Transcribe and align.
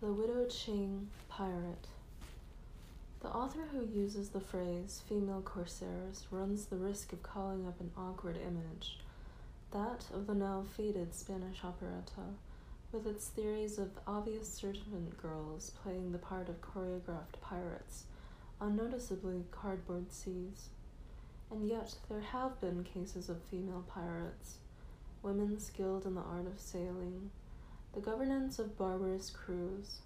The 0.00 0.10
Widow 0.10 0.46
Ching 0.46 1.10
Pirate. 1.28 1.88
The 3.20 3.28
author 3.28 3.66
who 3.70 3.84
uses 3.84 4.30
the 4.30 4.40
phrase 4.40 5.02
female 5.06 5.42
corsairs 5.42 6.26
runs 6.30 6.64
the 6.64 6.78
risk 6.78 7.12
of 7.12 7.22
calling 7.22 7.68
up 7.68 7.78
an 7.80 7.90
awkward 7.98 8.38
image, 8.38 8.98
that 9.72 10.06
of 10.14 10.26
the 10.26 10.34
now 10.34 10.64
faded 10.74 11.14
Spanish 11.14 11.62
operetta, 11.62 12.32
with 12.92 13.06
its 13.06 13.28
theories 13.28 13.78
of 13.78 13.90
obvious 14.06 14.50
servant 14.50 15.20
girls 15.20 15.72
playing 15.82 16.12
the 16.12 16.18
part 16.18 16.48
of 16.48 16.62
choreographed 16.62 17.38
pirates, 17.42 18.04
unnoticeably 18.58 19.44
cardboard 19.50 20.10
seas. 20.10 20.70
And 21.50 21.68
yet 21.68 21.96
there 22.08 22.22
have 22.22 22.58
been 22.58 22.84
cases 22.84 23.28
of 23.28 23.42
female 23.42 23.84
pirates, 23.86 24.54
women 25.22 25.60
skilled 25.60 26.06
in 26.06 26.14
the 26.14 26.22
art 26.22 26.46
of 26.46 26.58
sailing, 26.58 27.30
the 27.92 28.00
governance 28.00 28.60
of 28.60 28.78
barbarous 28.78 29.30
crews, 29.30 29.98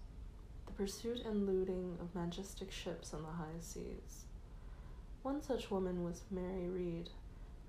the 0.64 0.72
pursuit 0.72 1.21
and 1.25 1.46
looting 1.46 1.99
of 2.00 2.14
majestic 2.14 2.72
ships 2.72 3.13
on 3.13 3.22
the 3.22 3.29
high 3.29 3.61
seas. 3.61 4.25
One 5.22 5.43
such 5.43 5.71
woman 5.71 6.03
was 6.03 6.23
Mary 6.31 6.67
Read, 6.67 7.11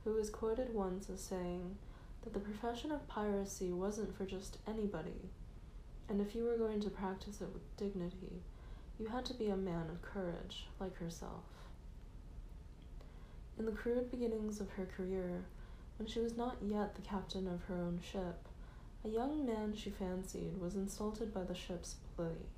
who 0.06 0.18
is 0.18 0.30
quoted 0.30 0.74
once 0.74 1.10
as 1.10 1.20
saying 1.20 1.76
that 2.24 2.34
the 2.34 2.40
profession 2.40 2.94
of 2.94 3.08
piracy 3.10 3.74
wasn't 3.74 4.16
for 4.16 4.26
just 4.26 4.58
anybody, 4.66 5.30
and 6.08 6.22
if 6.22 6.34
you 6.34 6.46
were 6.46 6.58
going 6.58 6.80
to 6.80 6.90
practice 6.90 7.42
it 7.42 7.50
with 7.54 7.76
dignity, 7.76 8.42
you 8.98 9.08
had 9.08 9.26
to 9.26 9.34
be 9.34 9.50
a 9.50 9.58
man 9.58 9.90
of 9.90 10.02
courage, 10.02 10.68
like 10.80 10.96
herself. 10.98 11.44
In 13.60 13.66
the 13.66 13.72
crude 13.74 14.12
beginnings 14.12 14.62
of 14.62 14.70
her 14.72 14.86
career, 14.86 15.44
when 15.98 16.08
she 16.08 16.20
was 16.20 16.38
not 16.38 16.56
yet 16.62 16.96
the 16.96 17.02
captain 17.02 17.48
of 17.48 17.64
her 17.64 17.76
own 17.76 18.00
ship, 18.02 18.48
a 19.06 19.10
young 19.10 19.46
man 19.46 19.74
she 19.76 19.92
fancied 19.92 20.60
was 20.60 20.76
insulted 20.76 21.32
by 21.32 21.44
the 21.44 21.54
ship's 21.54 21.96
bully. 22.18 22.50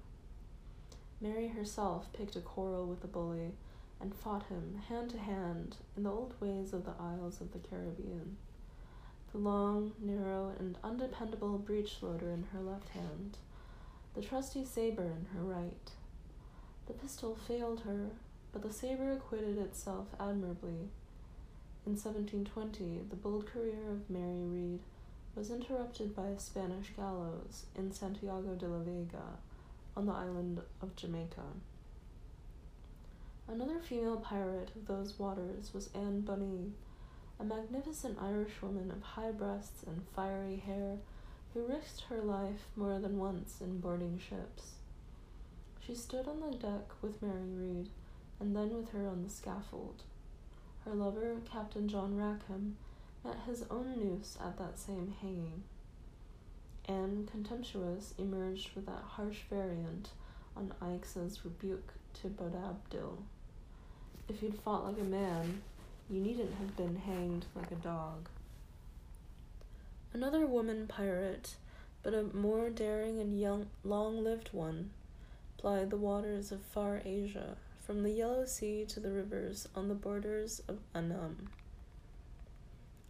Mary 1.20 1.50
herself 1.50 2.12
picked 2.14 2.38
a 2.38 2.40
quarrel 2.42 2.86
with 2.86 3.02
the 3.02 3.08
bully 3.08 3.52
and 4.00 4.16
fought 4.16 4.46
him 4.48 4.82
hand 4.88 5.10
to 5.10 5.18
hand 5.18 5.76
in 5.98 6.04
the 6.04 6.10
old 6.10 6.34
ways 6.40 6.72
of 6.72 6.86
the 6.86 6.94
Isles 7.00 7.42
of 7.42 7.52
the 7.52 7.60
Caribbean. 7.60 8.38
The 9.34 9.40
long, 9.40 9.92
narrow, 10.00 10.54
and 10.58 10.78
undependable 10.84 11.58
breech 11.58 12.02
loader 12.02 12.32
in 12.32 12.46
her 12.54 12.62
left 12.62 12.90
hand, 12.90 13.38
the 14.14 14.22
trusty 14.22 14.64
saber 14.64 15.04
in 15.04 15.26
her 15.34 15.44
right. 15.44 15.92
The 16.86 16.94
pistol 16.94 17.36
failed 17.36 17.82
her, 17.82 18.12
but 18.54 18.62
the 18.62 18.72
saber 18.72 19.12
acquitted 19.12 19.58
itself 19.58 20.08
admirably. 20.18 20.92
In 21.86 21.94
1720, 21.94 23.02
the 23.10 23.16
bold 23.18 23.48
career 23.48 23.92
of 23.92 24.10
Mary 24.10 24.46
Read 24.46 24.80
was 25.38 25.52
interrupted 25.52 26.16
by 26.16 26.30
a 26.30 26.40
Spanish 26.40 26.90
gallows 26.96 27.68
in 27.78 27.92
Santiago 27.92 28.56
de 28.56 28.68
la 28.68 28.80
Vega 28.80 29.38
on 29.96 30.08
the 30.08 30.12
island 30.12 30.60
of 30.82 30.96
Jamaica. 30.96 31.44
Another 33.48 33.80
female 33.80 34.18
pirate 34.18 34.72
of 34.76 34.88
those 34.88 35.20
waters 35.20 35.76
was 35.76 35.92
Anne 35.94 36.22
Bonny, 36.22 36.72
a 37.40 37.44
magnificent 37.44 38.18
Irishwoman 38.20 38.90
of 38.90 39.04
high 39.04 39.30
breasts 39.30 39.84
and 39.84 40.02
fiery 40.16 40.56
hair 40.58 40.98
who 41.54 41.68
risked 41.68 42.06
her 42.10 42.22
life 42.22 42.66
more 42.76 42.98
than 42.98 43.20
once 43.20 43.62
in 43.62 43.80
boarding 43.80 44.18
ships. 44.18 44.72
She 45.80 45.94
stood 45.94 46.28
on 46.28 46.40
the 46.40 46.58
deck 46.58 46.90
with 47.04 47.22
Mary 47.22 47.54
Read, 47.54 47.90
and 48.40 48.56
then 48.56 48.76
with 48.76 48.90
her 48.90 49.08
on 49.08 49.22
the 49.22 49.30
scaffold. 49.30 50.02
Her 50.84 50.96
lover, 50.96 51.38
Captain 51.50 51.88
John 51.88 52.18
Rackham, 52.18 52.78
met 53.24 53.38
his 53.46 53.64
own 53.70 54.00
noose 54.00 54.38
at 54.44 54.58
that 54.58 54.80
same 54.80 55.14
hanging. 55.22 55.64
Anne, 56.86 57.28
contemptuous, 57.30 58.14
emerged 58.18 58.74
with 58.76 58.86
that 58.86 59.04
harsh 59.06 59.40
variant 59.50 60.10
on 60.56 60.74
Aixa's 60.82 61.44
rebuke 61.44 61.94
to 62.22 62.28
Boabdil. 62.30 63.18
If 64.30 64.42
you'd 64.42 64.60
fought 64.60 64.86
like 64.86 65.00
a 65.00 65.04
man, 65.04 65.62
you 66.10 66.22
needn't 66.22 66.54
have 66.56 66.78
been 66.78 66.96
hanged 66.96 67.46
like 67.56 67.72
a 67.72 67.76
dog. 67.76 68.30
Another 70.14 70.46
woman 70.46 70.88
pirate, 70.88 71.56
but 72.02 72.14
a 72.14 72.24
more 72.24 72.70
daring 72.70 73.20
and 73.20 73.40
young, 73.40 73.68
long-lived 73.84 74.50
one, 74.54 74.92
plied 75.58 75.90
the 75.90 75.98
waters 75.98 76.52
of 76.52 76.62
far 76.62 77.02
Asia, 77.04 77.58
from 77.86 78.04
the 78.04 78.12
Yellow 78.12 78.46
Sea 78.46 78.86
to 78.86 79.00
the 79.00 79.12
rivers 79.12 79.68
on 79.76 79.90
the 79.90 79.96
borders 79.96 80.62
of 80.68 80.80
Annam. 80.94 81.50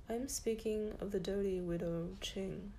I 0.09 0.13
am 0.13 0.29
speaking 0.29 0.93
of 1.01 1.11
the 1.11 1.19
doughty 1.19 1.59
widow 1.59 2.07
Ching. 2.21 2.71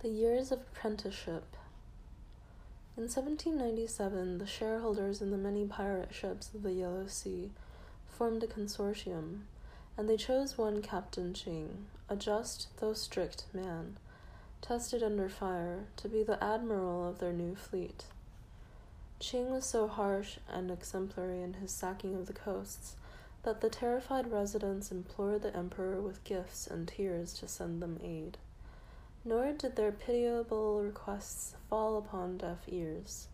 The 0.00 0.10
years 0.10 0.52
of 0.52 0.60
apprenticeship. 0.60 1.56
In 2.94 3.04
1797, 3.04 4.36
the 4.36 4.46
shareholders 4.46 5.22
in 5.22 5.30
the 5.30 5.38
many 5.38 5.64
pirate 5.64 6.12
ships 6.12 6.50
of 6.54 6.62
the 6.62 6.74
Yellow 6.74 7.06
Sea 7.06 7.52
formed 8.06 8.42
a 8.42 8.46
consortium, 8.46 9.44
and 9.96 10.10
they 10.10 10.18
chose 10.18 10.58
one 10.58 10.82
Captain 10.82 11.32
Ching, 11.32 11.86
a 12.06 12.16
just 12.16 12.68
though 12.78 12.92
strict 12.92 13.46
man, 13.54 13.96
tested 14.60 15.02
under 15.02 15.30
fire, 15.30 15.84
to 15.96 16.06
be 16.06 16.22
the 16.22 16.42
admiral 16.44 17.08
of 17.08 17.18
their 17.18 17.32
new 17.32 17.54
fleet. 17.54 18.04
Ching 19.18 19.50
was 19.50 19.64
so 19.64 19.88
harsh 19.88 20.36
and 20.50 20.70
exemplary 20.70 21.40
in 21.40 21.54
his 21.54 21.70
sacking 21.70 22.14
of 22.14 22.26
the 22.26 22.34
coasts 22.34 22.96
that 23.42 23.60
the 23.60 23.68
terrified 23.68 24.30
residents 24.30 24.92
implored 24.92 25.42
the 25.42 25.56
emperor 25.56 26.00
with 26.00 26.22
gifts 26.24 26.66
and 26.66 26.86
tears 26.86 27.34
to 27.34 27.48
send 27.48 27.82
them 27.82 27.98
aid. 28.02 28.38
Nor 29.24 29.52
did 29.52 29.76
their 29.76 29.92
pitiable 29.92 30.82
requests 30.82 31.54
fall 31.68 31.96
upon 31.96 32.38
deaf 32.38 32.58
ears. 32.68 33.28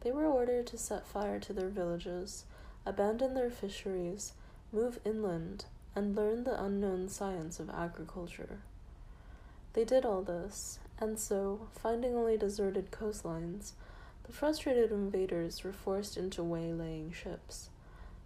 They 0.00 0.10
were 0.10 0.26
ordered 0.26 0.66
to 0.68 0.78
set 0.78 1.06
fire 1.06 1.38
to 1.40 1.52
their 1.52 1.68
villages, 1.68 2.44
abandon 2.84 3.34
their 3.34 3.50
fisheries, 3.50 4.32
move 4.72 4.98
inland, 5.04 5.66
and 5.94 6.16
learn 6.16 6.44
the 6.44 6.62
unknown 6.62 7.08
science 7.08 7.60
of 7.60 7.70
agriculture. 7.70 8.60
They 9.74 9.84
did 9.84 10.04
all 10.04 10.22
this, 10.22 10.78
and 11.00 11.18
so, 11.18 11.68
finding 11.72 12.14
only 12.14 12.36
deserted 12.36 12.90
coastlines, 12.90 13.72
the 14.24 14.32
frustrated 14.32 14.90
invaders 14.90 15.62
were 15.62 15.72
forced 15.72 16.16
into 16.16 16.42
waylaying 16.42 17.12
ships 17.12 17.68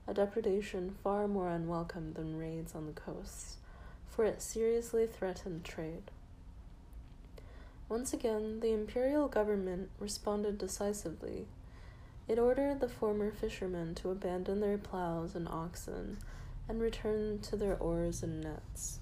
a 0.09 0.15
depredation 0.15 0.97
far 1.05 1.29
more 1.29 1.51
unwelcome 1.51 2.15
than 2.15 2.39
raids 2.39 2.75
on 2.75 2.87
the 2.87 2.93
coasts, 2.93 3.59
for 4.09 4.25
it 4.25 4.41
seriously 4.41 5.07
threatened 5.07 5.63
trade. 5.65 6.11
Once 7.91 8.15
again, 8.15 8.61
the 8.61 8.73
imperial 8.73 9.29
government 9.29 9.91
responded 10.01 10.57
decisively. 10.57 11.47
It 12.27 12.39
ordered 12.39 12.81
the 12.81 12.89
former 12.89 13.31
fishermen 13.31 13.95
to 13.97 14.11
abandon 14.11 14.61
their 14.61 14.79
plows 14.79 15.35
and 15.35 15.47
oxen 15.47 16.17
and 16.69 16.81
return 16.81 17.39
to 17.41 17.57
their 17.57 17.77
oars 17.77 18.23
and 18.23 18.43
nets. 18.43 19.01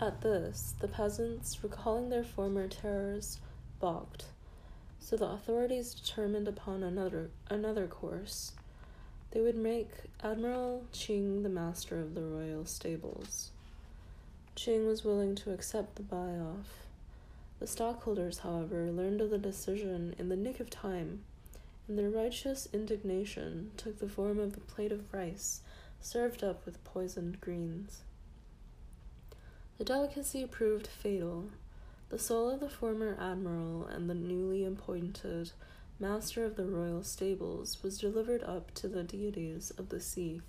At 0.00 0.20
this, 0.20 0.74
the 0.80 0.88
peasants, 0.88 1.62
recalling 1.62 2.10
their 2.10 2.24
former 2.24 2.68
terrors, 2.68 3.38
balked, 3.80 4.26
so 4.98 5.16
the 5.16 5.28
authorities 5.28 5.94
determined 5.94 6.48
upon 6.48 6.82
another 6.82 7.30
another 7.48 7.86
course 7.86 8.52
they 9.34 9.40
would 9.40 9.56
make 9.56 9.90
Admiral 10.22 10.84
Ching 10.92 11.42
the 11.42 11.48
master 11.48 12.00
of 12.00 12.14
the 12.14 12.22
royal 12.22 12.64
stables. 12.64 13.50
Ching 14.54 14.86
was 14.86 15.04
willing 15.04 15.34
to 15.34 15.52
accept 15.52 15.96
the 15.96 16.02
buy 16.02 16.38
off. 16.38 16.86
The 17.58 17.66
stockholders, 17.66 18.38
however, 18.38 18.92
learned 18.92 19.20
of 19.20 19.30
the 19.30 19.38
decision 19.38 20.14
in 20.20 20.28
the 20.28 20.36
nick 20.36 20.60
of 20.60 20.70
time, 20.70 21.24
and 21.88 21.98
their 21.98 22.10
righteous 22.10 22.68
indignation 22.72 23.72
took 23.76 23.98
the 23.98 24.08
form 24.08 24.38
of 24.38 24.56
a 24.56 24.60
plate 24.60 24.92
of 24.92 25.12
rice 25.12 25.62
served 26.00 26.44
up 26.44 26.64
with 26.64 26.84
poisoned 26.84 27.40
greens. 27.40 28.02
The 29.78 29.84
delicacy 29.84 30.46
proved 30.46 30.86
fatal. 30.86 31.46
The 32.10 32.18
soul 32.20 32.50
of 32.50 32.60
the 32.60 32.68
former 32.68 33.16
admiral 33.20 33.86
and 33.86 34.08
the 34.08 34.14
newly 34.14 34.64
appointed 34.64 35.50
master 36.00 36.44
of 36.44 36.56
the 36.56 36.66
royal 36.66 37.02
stables, 37.02 37.82
was 37.82 37.98
delivered 37.98 38.42
up 38.42 38.72
to 38.74 38.88
the 38.88 39.02
deities 39.02 39.70
of 39.78 39.88
the 39.88 40.00
sea. 40.00 40.40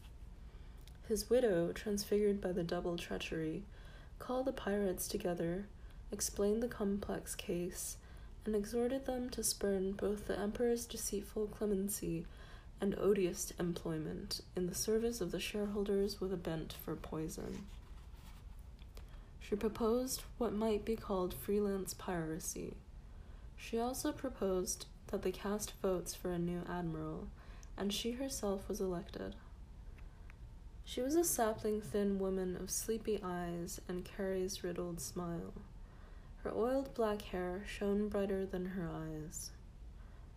His 1.07 1.29
widow, 1.29 1.71
transfigured 1.71 2.41
by 2.41 2.51
the 2.51 2.63
double 2.63 2.97
treachery, 2.97 3.63
called 4.17 4.47
the 4.47 4.53
pirates 4.53 5.07
together, 5.07 5.67
explained 6.11 6.63
the 6.63 6.67
complex 6.67 7.35
case, 7.35 7.97
and 8.45 8.55
exhorted 8.55 9.05
them 9.05 9.29
to 9.31 9.43
spurn 9.43 9.91
both 9.91 10.27
the 10.27 10.39
emperor's 10.39 10.85
deceitful 10.85 11.47
clemency 11.47 12.25
and 12.81 12.95
odious 12.99 13.53
employment 13.59 14.41
in 14.55 14.67
the 14.67 14.75
service 14.75 15.21
of 15.21 15.31
the 15.31 15.39
shareholders 15.39 16.19
with 16.19 16.33
a 16.33 16.37
bent 16.37 16.73
for 16.73 16.95
poison. 16.95 17.65
She 19.39 19.55
proposed 19.55 20.23
what 20.37 20.53
might 20.53 20.85
be 20.85 20.95
called 20.95 21.33
freelance 21.33 21.93
piracy. 21.93 22.73
She 23.55 23.77
also 23.79 24.11
proposed 24.11 24.87
that 25.07 25.21
they 25.21 25.31
cast 25.31 25.73
votes 25.81 26.13
for 26.13 26.31
a 26.31 26.39
new 26.39 26.61
admiral, 26.69 27.27
and 27.77 27.93
she 27.93 28.11
herself 28.11 28.67
was 28.67 28.81
elected. 28.81 29.35
She 30.83 31.01
was 31.01 31.15
a 31.15 31.23
sapling 31.23 31.81
thin 31.81 32.19
woman 32.19 32.55
of 32.55 32.69
sleepy 32.69 33.19
eyes 33.23 33.81
and 33.87 34.05
caries 34.05 34.63
riddled 34.63 35.01
smile. 35.01 35.53
Her 36.43 36.53
oiled 36.55 36.93
black 36.93 37.23
hair 37.23 37.63
shone 37.67 38.07
brighter 38.07 38.45
than 38.45 38.67
her 38.67 38.87
eyes. 38.87 39.49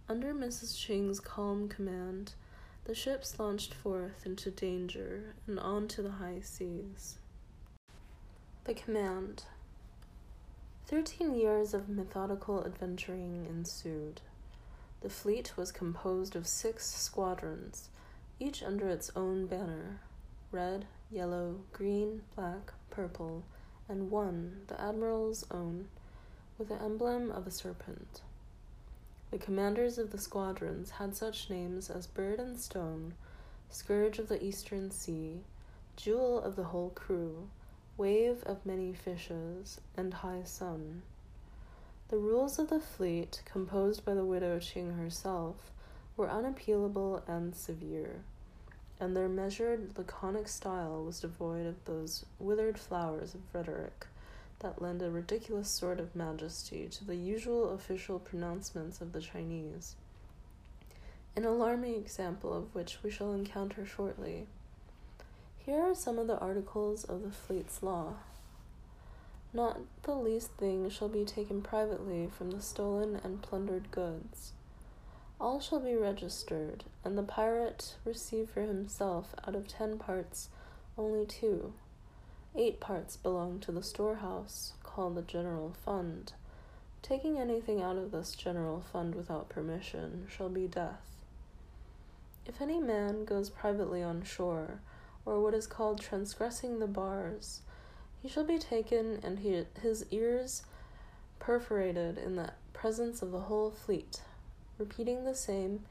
Under 0.09 0.33
Mrs. 0.33 0.79
Ching's 0.79 1.21
calm 1.21 1.69
command, 1.69 2.33
the 2.85 2.95
ships 2.95 3.39
launched 3.39 3.75
forth 3.75 4.25
into 4.25 4.51
danger 4.51 5.35
and 5.47 5.61
on 5.61 5.87
to 5.89 6.01
the 6.01 6.13
high 6.13 6.41
seas. 6.41 7.19
The 8.65 8.73
command. 8.73 9.45
Thirteen 10.87 11.35
years 11.35 11.75
of 11.75 11.91
methodical 11.91 12.65
adventuring 12.65 13.45
ensued. 13.47 14.23
The 15.01 15.11
fleet 15.11 15.57
was 15.57 15.71
composed 15.71 16.35
of 16.35 16.47
six 16.47 16.87
squadrons, 16.87 17.89
each 18.41 18.63
under 18.63 18.89
its 18.89 19.11
own 19.15 19.47
banner 19.47 20.01
red, 20.51 20.87
yellow, 21.11 21.61
green, 21.73 22.23
black, 22.35 22.73
purple, 22.91 23.45
and 23.89 24.11
one, 24.11 24.63
the 24.67 24.81
Admiral's 24.81 25.45
own, 25.51 25.89
with 26.59 26.69
the 26.69 26.83
emblem 26.83 27.31
of 27.31 27.47
a 27.47 27.51
serpent. 27.51 28.23
The 29.31 29.39
commanders 29.39 29.99
of 29.99 30.11
the 30.11 30.19
squadrons 30.19 30.91
had 30.93 31.15
such 31.15 31.51
names 31.51 31.91
as 31.91 32.07
Bird 32.07 32.41
and 32.41 32.59
Stone, 32.59 33.15
Scourge 33.71 34.19
of 34.19 34.29
the 34.29 34.43
Eastern 34.43 34.91
Sea, 34.91 35.43
Jewel 35.97 36.41
of 36.41 36.57
the 36.57 36.65
whole 36.65 36.91
crew, 36.91 37.49
Wave 37.99 38.43
of 38.45 38.65
many 38.65 38.95
fishes, 38.95 39.81
and 39.97 40.15
High 40.15 40.45
Sun. 40.45 41.03
The 42.09 42.17
rules 42.17 42.59
of 42.59 42.71
the 42.71 42.81
fleet, 42.81 43.43
composed 43.45 44.03
by 44.03 44.15
the 44.15 44.25
widow 44.25 44.59
Ching 44.59 44.95
herself, 44.95 45.71
were 46.17 46.27
unappealable 46.27 47.23
and 47.29 47.55
severe, 47.55 48.23
and 48.99 49.15
their 49.15 49.29
measured, 49.29 49.97
laconic 49.99 50.49
style 50.49 51.05
was 51.05 51.21
devoid 51.21 51.67
of 51.67 51.85
those 51.85 52.25
withered 52.39 52.79
flowers 52.79 53.35
of 53.35 53.43
rhetoric 53.53 54.07
that 54.61 54.81
lend 54.81 55.03
a 55.03 55.11
ridiculous 55.11 55.69
sort 55.69 56.01
of 56.01 56.17
majesty 56.17 56.89
to 56.89 57.05
the 57.05 57.15
usual 57.15 57.75
official 57.75 58.19
pronouncements 58.19 59.03
of 59.03 59.13
the 59.13 59.21
Chinese, 59.21 59.95
an 61.37 61.45
alarming 61.45 61.95
example 61.95 62.55
of 62.55 62.75
which 62.75 63.03
we 63.03 63.11
shall 63.11 63.35
encounter 63.35 63.85
shortly. 63.85 64.47
Here 65.59 65.83
are 65.83 65.95
some 65.95 66.19
of 66.19 66.27
the 66.27 66.39
articles 66.39 67.05
of 67.05 67.23
the 67.23 67.31
fleet's 67.31 67.83
law. 67.83 68.15
Not 69.53 69.81
the 70.03 70.15
least 70.15 70.51
thing 70.53 70.89
shall 70.91 71.09
be 71.09 71.25
taken 71.25 71.63
privately 71.63 72.29
from 72.29 72.51
the 72.51 72.63
stolen 72.63 73.21
and 73.25 73.43
plundered 73.43 73.91
goods. 73.91 74.53
All 75.41 75.61
shall 75.61 75.81
be 75.81 75.95
registered, 75.95 76.85
and 77.05 77.17
the 77.17 77.23
pirate 77.23 77.97
receive 78.05 78.51
for 78.51 78.61
himself 78.61 79.35
out 79.47 79.55
of 79.55 79.69
ten 79.69 79.99
parts 79.99 80.49
only 80.97 81.25
two 81.25 81.73
Eight 82.57 82.81
parts 82.81 83.17
belong 83.17 83.61
to 83.61 83.73
the 83.73 83.83
storehouse, 83.83 84.73
called 84.83 85.15
the 85.15 85.23
general 85.23 85.75
fund. 85.85 86.33
Taking 87.03 87.39
anything 87.39 87.81
out 87.81 87.97
of 87.97 88.11
this 88.11 88.35
general 88.35 88.81
fund 88.81 89.15
without 89.15 89.49
permission 89.49 90.27
shall 90.29 90.49
be 90.49 90.67
death. 90.67 91.17
If 92.47 92.61
any 92.61 92.81
man 92.81 93.25
goes 93.25 93.51
privately 93.51 94.03
on 94.03 94.25
shore, 94.25 94.81
or 95.25 95.41
what 95.41 95.55
is 95.55 95.67
called 95.67 96.01
transgressing 96.01 96.79
the 96.79 96.87
bars, 96.87 97.61
he 98.23 98.29
shall 98.29 98.45
be 98.45 98.59
taken 98.59 99.21
and 99.23 99.41
he, 99.41 99.65
his 99.81 100.05
ears 100.11 100.63
perforated 101.39 102.19
in 102.19 102.37
the 102.37 102.53
presence 102.73 103.23
of 103.23 103.33
the 103.33 103.41
whole 103.41 103.71
fleet. 103.71 104.23
Repeating 104.79 105.25
the 105.25 105.35
same, 105.35 105.85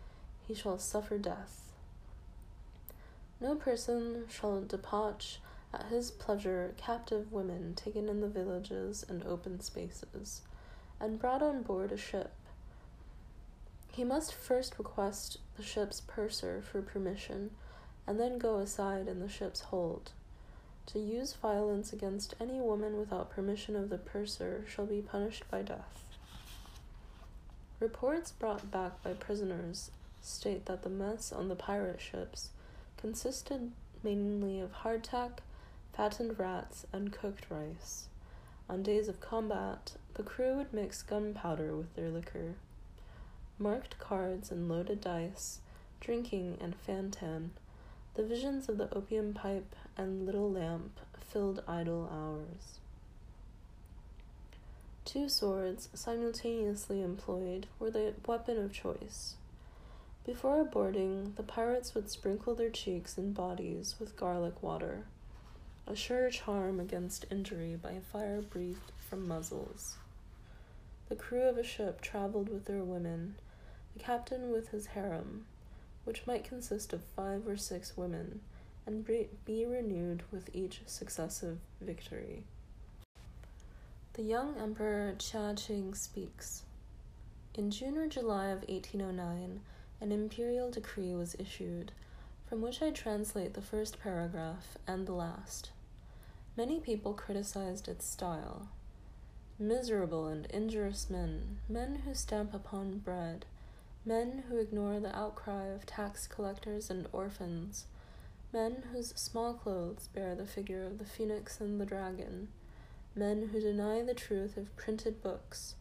he 0.48 0.54
shall 0.54 0.78
suffer 0.78 1.18
death. 1.18 1.74
No 3.40 3.56
person 3.56 4.26
shall 4.30 4.62
debauch 4.62 5.40
at 5.74 5.88
his 5.88 6.12
pleasure 6.12 6.74
captive 6.78 7.32
women 7.32 7.74
taken 7.76 8.10
in 8.10 8.22
the 8.22 8.28
villages 8.28 9.06
and 9.08 9.24
open 9.24 9.60
spaces, 9.60 10.42
and 11.00 11.20
brought 11.20 11.42
on 11.42 11.62
board 11.62 11.92
a 11.92 11.98
ship. 11.98 12.32
He 13.92 14.04
must 14.04 14.34
first 14.34 14.78
request 14.78 15.40
the 15.56 15.64
ship's 15.64 16.02
purser 16.02 16.62
for 16.62 16.82
permission, 16.82 17.52
and 18.06 18.20
then 18.20 18.38
go 18.38 18.58
aside 18.58 19.08
in 19.08 19.20
the 19.20 19.30
ship's 19.30 19.62
hold. 19.62 20.12
To 20.88 21.00
use 21.00 21.34
violence 21.34 21.92
against 21.92 22.34
any 22.40 22.62
woman 22.62 22.98
without 22.98 23.30
permission 23.30 23.76
of 23.76 23.90
the 23.90 23.98
purser 23.98 24.64
shall 24.68 24.86
be 24.86 25.02
punished 25.02 25.44
by 25.52 25.62
death. 25.62 26.06
Reports 27.80 28.32
brought 28.32 28.72
back 28.72 29.04
by 29.04 29.14
prisoners 29.14 29.92
state 30.22 30.66
that 30.66 30.84
the 30.84 30.90
mess 30.90 31.32
on 31.32 31.50
the 31.50 31.56
pirate 31.56 32.02
ships 32.02 32.50
consisted 32.98 33.72
mainly 34.02 34.60
of 34.60 34.72
hardtack, 34.74 35.40
fattened 35.94 36.40
rats, 36.40 36.86
and 36.94 37.12
cooked 37.12 37.46
rice. 37.50 38.08
On 38.70 38.82
days 38.82 39.08
of 39.08 39.20
combat, 39.20 39.94
the 40.14 40.24
crew 40.24 40.56
would 40.56 40.74
mix 40.74 41.04
gunpowder 41.04 41.76
with 41.76 41.94
their 41.96 42.10
liquor. 42.10 42.56
Marked 43.60 44.00
cards 44.00 44.52
and 44.52 44.70
loaded 44.70 45.02
dice, 45.02 45.60
drinking 46.00 46.58
and 46.62 46.76
fantan, 46.82 47.50
the 48.18 48.24
visions 48.24 48.68
of 48.68 48.80
the 48.80 48.92
opium 48.96 49.32
pipe 49.32 49.76
and 49.96 50.26
little 50.26 50.52
lamp 50.52 51.00
filled 51.32 51.64
idle 51.68 52.10
hours. 52.12 52.80
Two 55.06 55.30
swords, 55.30 55.88
simultaneously 55.94 57.04
employed, 57.04 57.68
were 57.80 57.92
the 57.92 58.16
weapon 58.26 58.58
of 58.58 58.74
choice. 58.74 59.36
Before 60.26 60.64
boarding, 60.66 61.34
the 61.38 61.44
pirates 61.44 61.94
would 61.94 62.10
sprinkle 62.10 62.56
their 62.56 62.72
cheeks 62.72 63.20
and 63.20 63.36
bodies 63.36 63.96
with 64.00 64.18
garlic 64.18 64.64
water 64.64 65.06
a 65.90 65.96
sure 65.96 66.30
charm 66.30 66.82
against 66.82 67.26
injury 67.32 67.78
by 67.82 68.00
fire 68.12 68.42
breathed 68.42 68.92
from 69.10 69.26
muzzles. 69.26 69.96
The 71.08 71.16
crew 71.16 71.44
of 71.44 71.58
a 71.58 71.64
ship 71.64 72.02
traveled 72.02 72.50
with 72.50 72.66
their 72.66 72.84
women, 72.84 73.36
the 73.96 74.04
captain 74.04 74.52
with 74.52 74.70
his 74.70 74.88
harem, 74.88 75.46
which 76.08 76.26
might 76.26 76.46
consist 76.46 76.94
of 76.94 77.04
five 77.18 77.46
or 77.46 77.58
six 77.58 77.98
women, 77.98 78.40
and 78.86 79.06
be 79.06 79.66
renewed 79.66 80.24
with 80.32 80.50
each 80.54 80.80
successive 80.86 81.58
victory. 81.82 82.46
The 84.14 84.22
young 84.24 84.56
Emperor 84.58 85.16
Chia 85.20 85.54
Ching 85.58 85.94
speaks. 85.94 86.64
In 87.56 87.72
June 87.72 87.98
or 87.98 88.08
July 88.08 88.46
of 88.46 88.64
1809, 88.70 89.60
an 90.00 90.12
imperial 90.14 90.72
decree 90.72 91.14
was 91.14 91.36
issued, 91.38 91.92
from 92.48 92.62
which 92.62 92.82
I 92.82 92.92
translate 92.92 93.54
the 93.54 93.62
first 93.62 94.00
paragraph 94.00 94.78
and 94.88 95.06
the 95.06 95.12
last. 95.12 95.72
Many 96.56 96.80
people 96.80 97.14
criticized 97.16 97.90
its 97.90 98.08
style. 98.08 98.70
Miserable 99.60 100.28
and 100.28 100.46
injurious 100.46 101.10
men, 101.10 101.58
men 101.68 102.04
who 102.06 102.14
stamp 102.14 102.54
upon 102.54 103.00
bread, 103.00 103.46
men 104.08 104.46
who 104.48 104.58
ignore 104.58 105.02
the 105.02 105.14
outcry 105.14 105.66
of 105.66 105.86
tax 105.86 106.28
collectors 106.28 106.90
and 106.90 107.06
orphans, 107.12 107.88
men 108.54 108.82
whose 108.94 109.10
small 109.18 109.54
clothes 109.54 110.08
bear 110.16 110.34
the 110.34 110.46
figure 110.46 110.86
of 110.86 110.98
the 110.98 111.06
phoenix 111.06 111.60
and 111.60 111.82
the 111.82 111.86
dragon, 111.86 112.48
men 113.14 113.50
who 113.52 113.60
deny 113.60 114.02
the 114.02 114.14
truth 114.14 114.56
of 114.56 114.74
printed 114.78 115.22
books, 115.22 115.76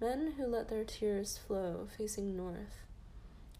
men 0.00 0.32
who 0.38 0.46
let 0.46 0.70
their 0.70 0.84
tears 0.84 1.36
flow 1.36 1.86
facing 1.98 2.34
north. 2.34 2.82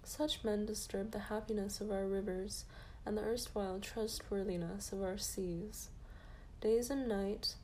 Such 0.02 0.42
men 0.42 0.64
disturb 0.64 1.10
the 1.10 1.18
happiness 1.18 1.82
of 1.82 1.90
our 1.90 2.06
rivers 2.06 2.64
and 3.04 3.18
the 3.18 3.22
erstwhile 3.22 3.80
trustworthiness 3.80 4.92
of 4.92 5.02
our 5.02 5.18
seas. 5.18 5.90
Days 6.62 6.88
and 6.88 7.06
night, 7.06 7.56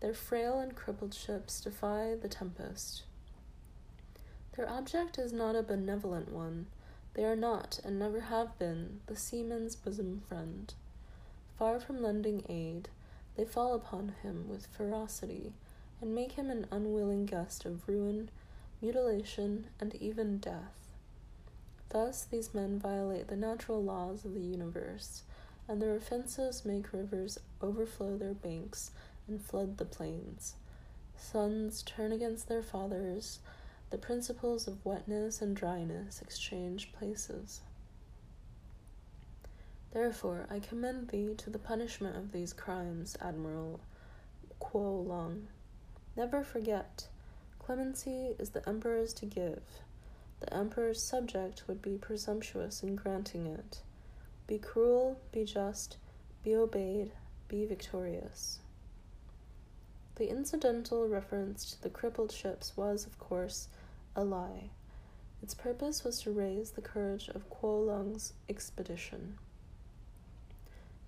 their 0.00 0.14
frail 0.14 0.58
and 0.58 0.74
crippled 0.74 1.14
ships 1.14 1.60
defy 1.60 2.16
the 2.20 2.28
tempest. 2.28 3.04
Their 4.56 4.68
object 4.68 5.18
is 5.18 5.32
not 5.32 5.56
a 5.56 5.62
benevolent 5.62 6.30
one. 6.30 6.66
They 7.14 7.24
are 7.24 7.36
not, 7.36 7.80
and 7.84 7.98
never 7.98 8.20
have 8.20 8.58
been, 8.58 9.00
the 9.06 9.16
seaman's 9.16 9.76
bosom 9.76 10.22
friend. 10.28 10.72
Far 11.58 11.80
from 11.80 12.02
lending 12.02 12.44
aid, 12.48 12.88
they 13.36 13.44
fall 13.44 13.74
upon 13.74 14.14
him 14.22 14.48
with 14.48 14.66
ferocity 14.66 15.52
and 16.00 16.14
make 16.14 16.32
him 16.32 16.50
an 16.50 16.66
unwilling 16.70 17.26
guest 17.26 17.64
of 17.64 17.88
ruin, 17.88 18.30
mutilation, 18.80 19.66
and 19.80 19.94
even 19.96 20.38
death. 20.38 20.92
Thus, 21.88 22.24
these 22.24 22.54
men 22.54 22.78
violate 22.78 23.28
the 23.28 23.36
natural 23.36 23.82
laws 23.82 24.24
of 24.24 24.34
the 24.34 24.40
universe 24.40 25.22
and 25.68 25.80
their 25.80 25.94
offenses 25.94 26.64
make 26.64 26.92
rivers 26.92 27.38
overflow 27.62 28.16
their 28.16 28.34
banks 28.34 28.90
and 29.28 29.40
flood 29.40 29.78
the 29.78 29.84
plains. 29.84 30.54
Sons 31.16 31.82
turn 31.82 32.12
against 32.12 32.48
their 32.48 32.62
fathers, 32.62 33.38
the 33.92 33.98
principles 33.98 34.66
of 34.66 34.82
wetness 34.86 35.42
and 35.42 35.54
dryness 35.54 36.22
exchange 36.22 36.90
places. 36.94 37.60
Therefore, 39.92 40.46
I 40.50 40.60
commend 40.60 41.08
thee 41.08 41.34
to 41.36 41.50
the 41.50 41.58
punishment 41.58 42.16
of 42.16 42.32
these 42.32 42.54
crimes, 42.54 43.18
Admiral 43.20 43.80
Kuo 44.62 45.06
Lung. 45.06 45.48
Never 46.16 46.42
forget, 46.42 47.06
clemency 47.58 48.34
is 48.38 48.48
the 48.48 48.66
emperor's 48.66 49.12
to 49.12 49.26
give. 49.26 49.62
The 50.40 50.54
emperor's 50.54 51.02
subject 51.02 51.64
would 51.68 51.82
be 51.82 51.98
presumptuous 51.98 52.82
in 52.82 52.96
granting 52.96 53.46
it. 53.46 53.82
Be 54.46 54.56
cruel, 54.56 55.20
be 55.32 55.44
just, 55.44 55.98
be 56.42 56.56
obeyed, 56.56 57.12
be 57.46 57.66
victorious. 57.66 58.60
The 60.14 60.30
incidental 60.30 61.08
reference 61.08 61.70
to 61.72 61.82
the 61.82 61.90
crippled 61.90 62.32
ships 62.32 62.74
was, 62.74 63.04
of 63.04 63.18
course, 63.18 63.68
a 64.14 64.24
lie. 64.24 64.70
Its 65.42 65.54
purpose 65.54 66.04
was 66.04 66.20
to 66.20 66.30
raise 66.30 66.72
the 66.72 66.80
courage 66.80 67.28
of 67.28 67.50
Kuo 67.50 67.86
Lung's 67.86 68.32
expedition. 68.48 69.38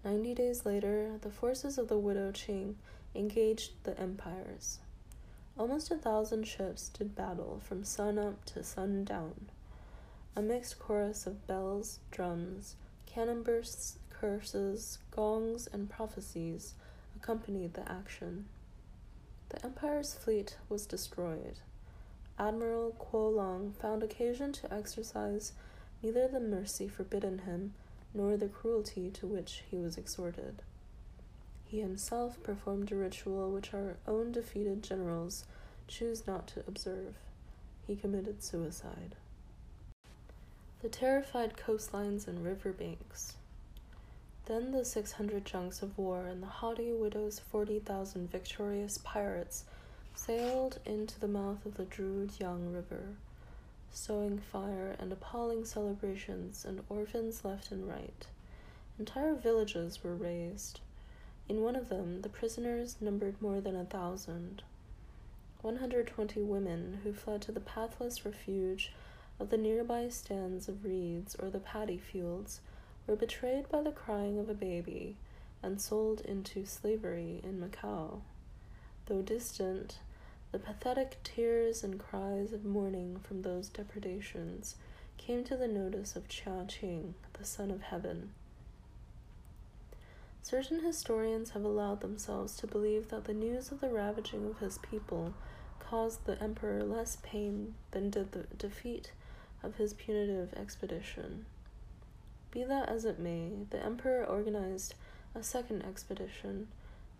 Ninety 0.05 0.35
days 0.35 0.67
later, 0.67 1.19
the 1.21 1.31
forces 1.31 1.79
of 1.79 1.89
the 1.89 1.99
widow 1.99 2.33
Ching 2.33 2.77
engaged 3.15 3.73
the 3.85 3.99
empires. 3.99 4.79
Almost 5.57 5.91
a 5.91 5.97
thousand 5.97 6.49
ships 6.49 6.89
did 6.89 7.15
battle 7.15 7.61
from 7.63 7.85
sun 7.85 8.19
up 8.19 8.45
to 8.47 8.65
sun 8.65 9.05
down. 9.05 9.49
A 10.35 10.43
mixed 10.43 10.81
chorus 10.81 11.27
of 11.27 11.47
bells, 11.47 12.01
drums, 12.11 12.75
cannon 13.07 13.43
bursts, 13.45 13.99
curses, 14.11 14.99
gongs, 15.13 15.69
and 15.73 15.89
prophecies 15.89 16.75
accompanied 17.17 17.75
the 17.75 17.89
action. 17.91 18.47
The 19.51 19.65
Empire's 19.65 20.15
fleet 20.15 20.57
was 20.69 20.87
destroyed. 20.87 21.61
Admiral 22.39 22.97
Kuo 22.99 23.35
Lung 23.35 23.75
found 23.81 24.03
occasion 24.03 24.53
to 24.53 24.73
exercise 24.73 25.53
neither 26.03 26.27
the 26.27 26.41
mercy 26.41 26.89
forbidden 26.89 27.41
him 27.41 27.75
nor 28.13 28.37
the 28.37 28.49
cruelty 28.49 29.11
to 29.11 29.27
which 29.27 29.63
he 29.71 29.77
was 29.77 29.97
exhorted. 29.97 30.63
He 31.65 31.81
himself 31.81 32.43
performed 32.43 32.93
a 32.93 32.97
ritual 32.97 33.51
which 33.51 33.73
our 33.73 33.97
own 34.07 34.33
defeated 34.33 34.83
generals 34.83 35.45
choose 35.89 36.27
not 36.27 36.47
to 36.49 36.65
observe. 36.67 37.17
He 37.87 37.97
committed 37.97 38.43
suicide. 38.43 39.17
The 40.83 40.89
terrified 40.89 41.57
coastlines 41.57 42.29
and 42.29 42.45
river 42.45 42.73
banks. 42.73 43.37
Then 44.47 44.73
the 44.73 44.85
six 44.85 45.13
hundred 45.13 45.45
junks 45.45 45.83
of 45.83 45.97
war 45.97 46.27
and 46.27 46.43
the 46.43 46.47
haughty 46.47 46.93
widow's 46.93 47.39
forty 47.39 47.79
thousand 47.79 48.31
victorious 48.31 48.99
pirates 48.99 49.65
sailed 50.15 50.79
into 50.87 51.19
the 51.19 51.29
mouth 51.29 51.67
of 51.67 51.77
the 51.77 51.85
Zhujiang 51.85 52.73
River, 52.73 53.17
sowing 53.93 54.39
fire 54.39 54.97
and 54.99 55.13
appalling 55.13 55.65
celebrations, 55.65 56.65
and 56.65 56.83
orphans 56.89 57.45
left 57.45 57.71
and 57.71 57.89
right. 57.89 58.27
Entire 58.99 59.35
villages 59.35 60.03
were 60.03 60.15
razed. 60.15 60.81
In 61.49 61.63
one 61.63 61.77
of 61.77 61.89
them, 61.89 62.23
the 62.23 62.29
prisoners 62.29 62.97
numbered 63.01 63.43
more 63.43 63.61
than 63.61 63.77
a 63.77 63.85
thousand. 63.85 64.63
120 65.63 66.41
women 66.43 67.01
who 67.03 67.13
fled 67.13 67.43
to 67.43 67.53
the 67.53 67.61
pathless 67.61 68.25
refuge 68.25 68.93
of 69.41 69.51
the 69.51 69.57
nearby 69.57 70.09
stands 70.09 70.69
of 70.69 70.85
reeds 70.85 71.35
or 71.37 71.51
the 71.51 71.59
paddy 71.59 71.99
fields 71.99 72.61
were 73.07 73.17
betrayed 73.17 73.69
by 73.69 73.83
the 73.83 73.91
crying 73.91 74.39
of 74.39 74.49
a 74.49 74.55
baby 74.55 75.17
and 75.63 75.81
sold 75.81 76.21
into 76.21 76.65
slavery 76.65 77.41
in 77.43 77.59
Macao. 77.59 78.23
Though 79.07 79.23
distant, 79.23 79.99
the 80.55 80.61
pathetic 80.61 81.17
tears 81.25 81.83
and 81.83 81.99
cries 81.99 82.53
of 82.53 82.65
mourning 82.65 83.19
from 83.27 83.43
those 83.43 83.69
depredations 83.69 84.77
came 85.17 85.43
to 85.43 85.57
the 85.57 85.67
notice 85.67 86.15
of 86.15 86.29
Chia 86.29 86.65
Ching, 86.69 87.17
the 87.33 87.45
Son 87.45 87.73
of 87.73 87.83
Heaven. 87.83 88.31
Certain 90.43 90.85
historians 90.85 91.51
have 91.51 91.65
allowed 91.65 92.03
themselves 92.03 92.55
to 92.55 92.69
believe 92.69 93.09
that 93.09 93.25
the 93.25 93.35
news 93.35 93.73
of 93.73 93.81
the 93.81 93.89
ravaging 93.89 94.47
of 94.47 94.61
his 94.61 94.79
people 94.79 95.35
caused 95.81 96.25
the 96.25 96.41
emperor 96.41 96.85
less 96.85 97.19
pain 97.25 97.75
than 97.91 98.09
did 98.09 98.31
the 98.31 98.45
defeat 98.57 99.11
of 99.61 99.75
his 99.75 99.93
punitive 99.93 100.55
expedition. 100.55 101.47
Be 102.53 102.63
that 102.63 102.89
as 102.89 103.05
it 103.05 103.19
may, 103.19 103.51
the 103.71 103.85
emperor 103.85 104.25
organized 104.25 104.95
a 105.35 105.43
second 105.43 105.83
expedition, 105.83 106.69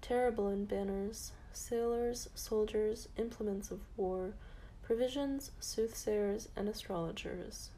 terrible 0.01 0.49
in 0.51 0.67
banners, 0.67 1.33
sailors, 1.57 2.29
soldiers, 2.35 3.09
implements 3.17 3.71
of 3.71 3.81
war, 3.97 4.35
provisions, 4.83 5.51
soothsayers, 5.61 6.49
and 6.57 6.69
astrologers. 6.69 7.71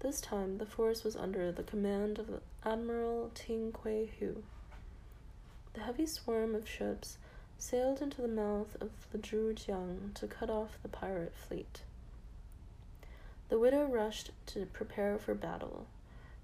This 0.00 0.20
time 0.20 0.58
the 0.58 0.66
force 0.66 1.04
was 1.04 1.16
under 1.16 1.50
the 1.50 1.62
command 1.62 2.18
of 2.18 2.40
Admiral 2.64 3.30
Ting 3.34 3.72
Kuei 3.72 4.10
Hu. 4.18 4.42
The 5.72 5.80
heavy 5.80 6.06
swarm 6.06 6.54
of 6.54 6.68
ships 6.68 7.18
sailed 7.58 8.02
into 8.02 8.20
the 8.20 8.28
mouth 8.28 8.76
of 8.80 8.90
the 9.10 9.18
Zhujiang 9.18 10.12
to 10.14 10.26
cut 10.26 10.50
off 10.50 10.78
the 10.82 10.88
pirate 10.88 11.34
fleet. 11.34 11.82
The 13.48 13.58
widow 13.58 13.84
rushed 13.84 14.30
to 14.46 14.66
prepare 14.66 15.18
for 15.18 15.34
battle. 15.34 15.86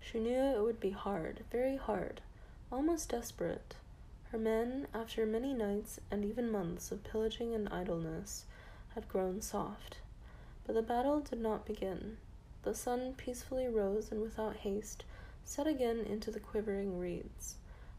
She 0.00 0.18
knew 0.18 0.38
it 0.38 0.62
would 0.62 0.80
be 0.80 0.90
hard, 0.90 1.44
very 1.50 1.76
hard, 1.76 2.20
almost 2.70 3.10
desperate. 3.10 3.76
Her 4.32 4.38
men, 4.38 4.86
after 4.94 5.26
many 5.26 5.52
nights 5.52 6.00
and 6.10 6.24
even 6.24 6.50
months 6.50 6.90
of 6.90 7.04
pillaging 7.04 7.54
and 7.54 7.68
idleness, 7.68 8.46
had 8.94 9.06
grown 9.06 9.42
soft. 9.42 9.98
But 10.64 10.74
the 10.74 10.80
battle 10.80 11.20
did 11.20 11.38
not 11.38 11.66
begin. 11.66 12.16
The 12.62 12.74
sun 12.74 13.12
peacefully 13.18 13.68
rose 13.68 14.10
and 14.10 14.22
without 14.22 14.56
haste 14.56 15.04
set 15.44 15.66
again 15.66 15.98
into 15.98 16.30
the 16.30 16.40
quivering 16.40 16.98
reeds. 16.98 17.56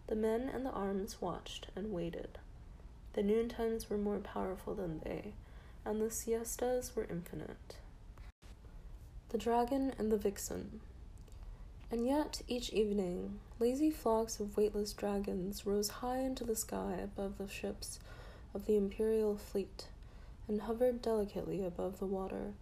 The 0.08 0.16
men 0.16 0.50
and 0.52 0.66
the 0.66 0.72
arms 0.72 1.22
watched 1.22 1.68
and 1.76 1.94
waited. 1.94 2.40
The 3.14 3.22
noontimes 3.22 3.92
were 3.92 4.00
more 4.00 4.18
powerful 4.18 4.74
than 4.74 5.02
they, 5.04 5.34
and 5.86 6.02
the 6.02 6.10
siestas 6.10 6.96
were 6.96 7.06
infinite. 7.12 7.78
The 9.30 9.38
Dragon 9.38 9.94
and 10.00 10.12
the 10.12 10.18
Vixen. 10.18 10.80
And 11.94 12.08
yet, 12.08 12.42
each 12.48 12.72
evening, 12.72 13.40
lazy 13.60 13.92
flocks 13.92 14.40
of 14.40 14.58
weightless 14.58 14.94
dragons 14.94 15.68
rose 15.68 15.90
high 15.90 16.22
into 16.22 16.44
the 16.44 16.56
sky 16.56 16.96
above 17.04 17.38
the 17.38 17.48
ships 17.48 18.00
of 18.56 18.66
the 18.66 18.76
imperial 18.76 19.38
fleet, 19.38 19.90
and 20.48 20.62
hovered 20.62 21.04
delicately 21.04 21.64
above 21.64 22.00
the 22.00 22.08
water, 22.08 22.54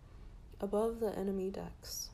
above 0.59 0.99
the 0.99 1.17
enemy 1.17 1.49
decks. 1.49 2.09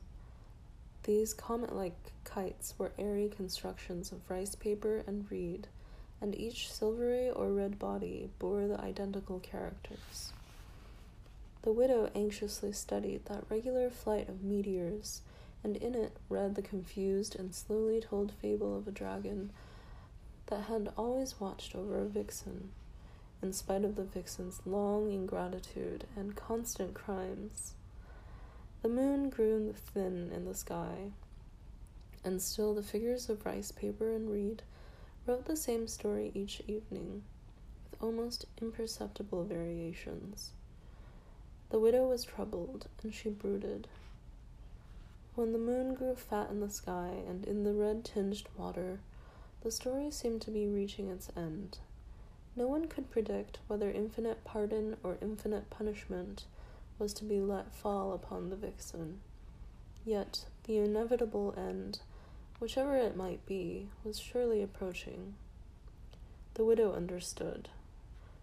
These 1.06 1.34
comet 1.34 1.76
like 1.76 1.96
kites 2.24 2.76
were 2.78 2.92
airy 3.00 3.30
constructions 3.36 4.12
of 4.12 4.30
rice 4.30 4.54
paper 4.54 5.04
and 5.08 5.26
reed, 5.32 5.66
and 6.22 6.36
each 6.36 6.72
silvery 6.72 7.32
or 7.32 7.52
red 7.52 7.80
body 7.80 8.30
bore 8.38 8.68
the 8.68 8.80
identical 8.80 9.40
characters. 9.40 10.34
The 11.64 11.74
widow 11.74 12.12
anxiously 12.14 12.74
studied 12.74 13.26
that 13.26 13.46
regular 13.50 13.90
flight 13.90 14.30
of 14.30 14.44
meteors, 14.44 15.22
and 15.64 15.76
in 15.78 15.96
it 15.96 16.18
read 16.30 16.56
the 16.56 16.62
confused 16.62 17.36
and 17.36 17.54
slowly 17.54 18.00
told 18.00 18.32
fable 18.32 18.78
of 18.78 18.88
a 18.88 18.92
dragon 18.92 19.52
that 20.48 20.66
had 20.66 20.92
always 20.98 21.40
watched 21.40 21.76
over 21.76 22.02
a 22.02 22.06
vixen, 22.06 22.72
in 23.42 23.54
spite 23.54 23.84
of 23.84 23.96
the 23.96 24.04
vixen's 24.04 24.62
long 24.66 25.12
ingratitude 25.12 26.06
and 26.16 26.36
constant 26.36 26.94
crimes. 26.94 27.74
The 28.82 28.90
moon 28.90 29.30
grew 29.30 29.74
thin 29.74 30.32
in 30.34 30.46
the 30.46 30.56
sky, 30.56 31.12
and 32.24 32.42
still 32.42 32.74
the 32.74 32.84
figures 32.84 33.30
of 33.30 33.46
rice 33.46 33.72
paper 33.72 34.12
and 34.12 34.30
reed 34.30 34.64
wrote 35.26 35.46
the 35.46 35.58
same 35.58 35.88
story 35.88 36.32
each 36.34 36.62
evening, 36.68 37.24
with 37.84 38.02
almost 38.02 38.46
imperceptible 38.62 39.44
variations. 39.44 40.52
The 41.70 41.80
widow 41.80 42.08
was 42.08 42.24
troubled, 42.24 42.88
and 43.04 43.14
she 43.14 43.30
brooded. 43.30 43.88
When 45.38 45.52
the 45.52 45.60
moon 45.60 45.94
grew 45.94 46.16
fat 46.16 46.50
in 46.50 46.62
the 46.62 46.70
sky 46.70 47.12
and 47.28 47.46
in 47.46 47.64
the 47.64 47.72
red 47.72 48.04
tinged 48.04 48.48
water, 48.58 49.02
the 49.62 49.70
story 49.70 50.10
seemed 50.10 50.42
to 50.42 50.50
be 50.50 50.68
reaching 50.68 51.10
its 51.10 51.30
end. 51.38 51.78
No 52.56 52.66
one 52.66 52.88
could 52.88 53.12
predict 53.12 53.60
whether 53.68 53.92
infinite 53.92 54.44
pardon 54.44 54.98
or 55.04 55.20
infinite 55.22 55.70
punishment 55.70 56.46
was 56.98 57.14
to 57.14 57.24
be 57.24 57.40
let 57.40 57.76
fall 57.76 58.14
upon 58.14 58.50
the 58.50 58.56
vixen. 58.56 59.20
Yet 60.04 60.46
the 60.64 60.80
inevitable 60.80 61.54
end, 61.56 62.00
whichever 62.60 62.98
it 62.98 63.16
might 63.16 63.46
be, 63.46 63.90
was 64.04 64.18
surely 64.18 64.64
approaching. 64.64 65.36
The 66.56 66.66
widow 66.66 66.94
understood. 66.94 67.70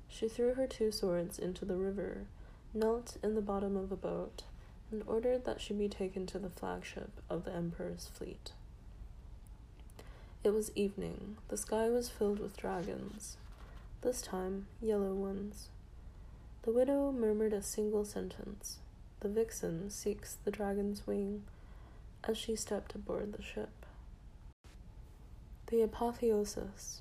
She 0.06 0.28
threw 0.28 0.54
her 0.54 0.68
two 0.68 0.92
swords 0.92 1.40
into 1.40 1.64
the 1.64 1.76
river, 1.76 2.26
knelt 2.72 3.16
in 3.20 3.34
the 3.34 3.40
bottom 3.40 3.76
of 3.76 3.90
a 3.90 3.96
boat, 3.96 4.44
and 4.90 5.02
ordered 5.06 5.44
that 5.44 5.60
she 5.60 5.74
be 5.74 5.88
taken 5.88 6.26
to 6.26 6.38
the 6.38 6.50
flagship 6.50 7.10
of 7.28 7.44
the 7.44 7.52
Emperor's 7.52 8.08
fleet. 8.12 8.52
It 10.42 10.52
was 10.52 10.70
evening. 10.74 11.38
The 11.48 11.56
sky 11.56 11.88
was 11.88 12.10
filled 12.10 12.38
with 12.38 12.56
dragons, 12.56 13.36
this 14.02 14.20
time 14.20 14.66
yellow 14.80 15.14
ones. 15.14 15.68
The 16.62 16.72
widow 16.72 17.12
murmured 17.12 17.52
a 17.52 17.62
single 17.62 18.04
sentence 18.04 18.78
The 19.20 19.28
vixen 19.28 19.90
seeks 19.90 20.36
the 20.44 20.50
dragon's 20.50 21.06
wing 21.06 21.44
as 22.26 22.36
she 22.36 22.56
stepped 22.56 22.94
aboard 22.94 23.32
the 23.32 23.42
ship. 23.42 23.86
The 25.68 25.82
apotheosis. 25.82 27.00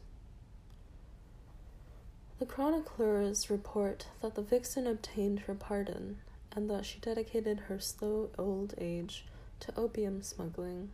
The 2.40 2.46
chroniclers 2.46 3.50
report 3.50 4.08
that 4.22 4.36
the 4.36 4.42
vixen 4.42 4.88
obtained 4.88 5.42
her 5.42 5.54
pardon 5.54 6.18
and 6.56 6.70
that 6.70 6.86
she 6.86 7.00
dedicated 7.00 7.62
her 7.62 7.80
slow 7.80 8.30
old 8.38 8.74
age 8.78 9.26
to 9.60 9.78
opium 9.78 10.22
smuggling. 10.22 10.90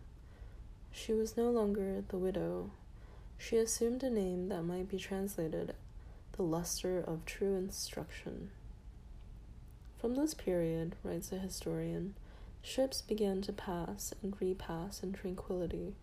She 0.91 1.13
was 1.13 1.37
no 1.37 1.49
longer 1.49 2.03
the 2.07 2.17
widow. 2.17 2.71
She 3.37 3.57
assumed 3.57 4.03
a 4.03 4.09
name 4.09 4.49
that 4.49 4.63
might 4.63 4.89
be 4.89 4.97
translated 4.97 5.75
the 6.33 6.43
luster 6.43 6.99
of 6.99 7.25
true 7.25 7.55
instruction. 7.55 8.49
From 9.99 10.15
this 10.15 10.33
period, 10.33 10.95
writes 11.03 11.31
a 11.31 11.37
historian, 11.37 12.15
ships 12.61 13.01
began 13.01 13.41
to 13.41 13.51
pass 13.53 14.13
and 14.23 14.33
repass 14.39 15.03
in 15.03 15.11
tranquillity. 15.11 15.95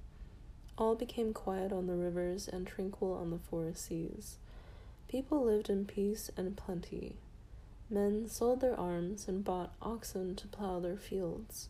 All 0.76 0.94
became 0.94 1.32
quiet 1.32 1.72
on 1.72 1.86
the 1.86 1.94
rivers 1.94 2.48
and 2.48 2.66
tranquil 2.66 3.14
on 3.14 3.30
the 3.30 3.38
four 3.38 3.72
seas. 3.74 4.36
People 5.08 5.44
lived 5.44 5.70
in 5.70 5.86
peace 5.86 6.30
and 6.36 6.56
plenty. 6.56 7.16
Men 7.88 8.28
sold 8.28 8.60
their 8.60 8.78
arms 8.78 9.28
and 9.28 9.44
bought 9.44 9.72
oxen 9.80 10.34
to 10.36 10.48
plow 10.48 10.80
their 10.80 10.96
fields. 10.96 11.68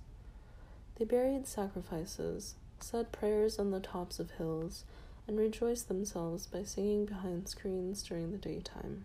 They 0.97 1.05
buried 1.05 1.47
sacrifices, 1.47 2.55
said 2.81 3.13
prayers 3.13 3.59
on 3.59 3.71
the 3.71 3.81
tops 3.81 4.19
of 4.19 4.31
hills, 4.33 4.85
and 5.29 5.39
rejoiced 5.39 5.89
themselves 5.89 6.47
by 6.47 6.63
singing 6.63 7.05
behind 7.05 7.49
screens 7.49 8.03
during 8.03 8.33
the 8.33 8.39
daytime. 8.39 9.05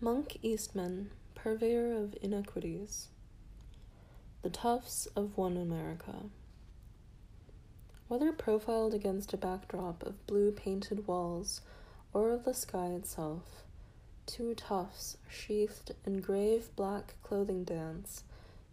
Monk 0.00 0.36
Eastman, 0.42 1.10
purveyor 1.34 1.92
of 1.92 2.16
inequities. 2.20 3.08
The 4.42 4.50
Toughs 4.50 5.06
of 5.14 5.38
One 5.38 5.56
America. 5.56 6.24
Whether 8.08 8.32
profiled 8.32 8.92
against 8.92 9.32
a 9.32 9.38
backdrop 9.38 10.02
of 10.02 10.26
blue 10.26 10.50
painted 10.50 11.06
walls 11.06 11.62
or 12.12 12.30
of 12.32 12.44
the 12.44 12.52
sky 12.52 12.88
itself, 12.88 13.62
two 14.26 14.54
toughs 14.54 15.16
sheathed 15.28 15.92
in 16.06 16.20
grave 16.20 16.74
black 16.76 17.14
clothing 17.22 17.64
dance, 17.64 18.24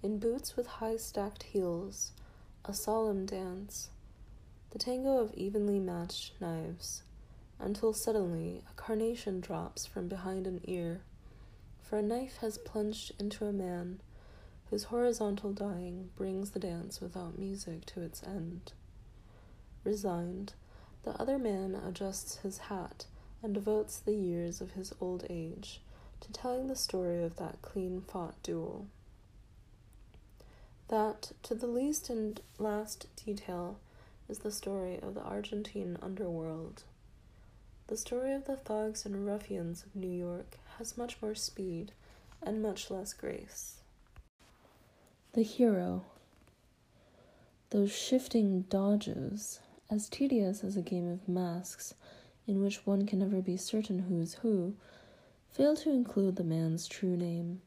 in 0.03 0.19
boots 0.19 0.55
with 0.55 0.67
high 0.67 0.97
stacked 0.97 1.43
heels, 1.43 2.11
a 2.65 2.73
solemn 2.73 3.25
dance, 3.25 3.89
the 4.71 4.79
tango 4.79 5.17
of 5.17 5.33
evenly 5.33 5.79
matched 5.79 6.39
knives, 6.39 7.03
until 7.57 7.93
suddenly 7.93 8.63
a 8.69 8.73
carnation 8.73 9.39
drops 9.39 9.85
from 9.85 10.07
behind 10.07 10.45
an 10.45 10.61
ear, 10.65 11.01
for 11.81 11.97
a 11.97 12.03
knife 12.03 12.37
has 12.37 12.57
plunged 12.59 13.11
into 13.19 13.45
a 13.45 13.53
man 13.53 13.99
whose 14.69 14.85
horizontal 14.85 15.51
dying 15.51 16.09
brings 16.15 16.51
the 16.51 16.59
dance 16.59 17.01
without 17.01 17.39
music 17.39 17.85
to 17.85 18.01
its 18.01 18.21
end. 18.23 18.71
Resigned, 19.83 20.53
the 21.03 21.19
other 21.19 21.39
man 21.39 21.73
adjusts 21.73 22.37
his 22.37 22.59
hat 22.59 23.05
and 23.41 23.53
devotes 23.53 23.97
the 23.97 24.15
years 24.15 24.61
of 24.61 24.71
his 24.71 24.93
old 24.99 25.25
age 25.29 25.81
to 26.21 26.31
telling 26.31 26.67
the 26.67 26.75
story 26.75 27.23
of 27.23 27.37
that 27.37 27.61
clean 27.61 28.01
fought 28.01 28.41
duel. 28.43 28.87
That, 30.89 31.31
to 31.43 31.55
the 31.55 31.67
least 31.67 32.09
and 32.09 32.41
last 32.57 33.07
detail, 33.25 33.79
is 34.27 34.39
the 34.39 34.51
story 34.51 34.99
of 35.01 35.13
the 35.13 35.21
Argentine 35.21 35.97
underworld. 36.01 36.83
The 37.87 37.97
story 37.97 38.33
of 38.33 38.45
the 38.45 38.55
thugs 38.55 39.05
and 39.05 39.25
ruffians 39.25 39.83
of 39.83 39.95
New 39.95 40.11
York 40.11 40.57
has 40.77 40.97
much 40.97 41.17
more 41.21 41.35
speed 41.35 41.91
and 42.41 42.61
much 42.61 42.91
less 42.91 43.13
grace. 43.13 43.77
The 45.33 45.43
hero. 45.43 46.05
Those 47.69 47.91
shifting 47.91 48.61
dodges, 48.69 49.59
as 49.91 50.09
tedious 50.09 50.63
as 50.63 50.75
a 50.75 50.81
game 50.81 51.07
of 51.07 51.27
masks 51.27 51.93
in 52.49 52.61
which 52.61 52.83
one 52.83 53.05
can 53.05 53.19
never 53.19 53.41
be 53.41 53.55
certain 53.55 53.99
who's 53.99 54.33
who, 54.35 54.73
fail 55.51 55.75
to 55.75 55.91
include 55.91 56.35
the 56.35 56.43
man's 56.43 56.87
true 56.87 57.15
name. 57.15 57.61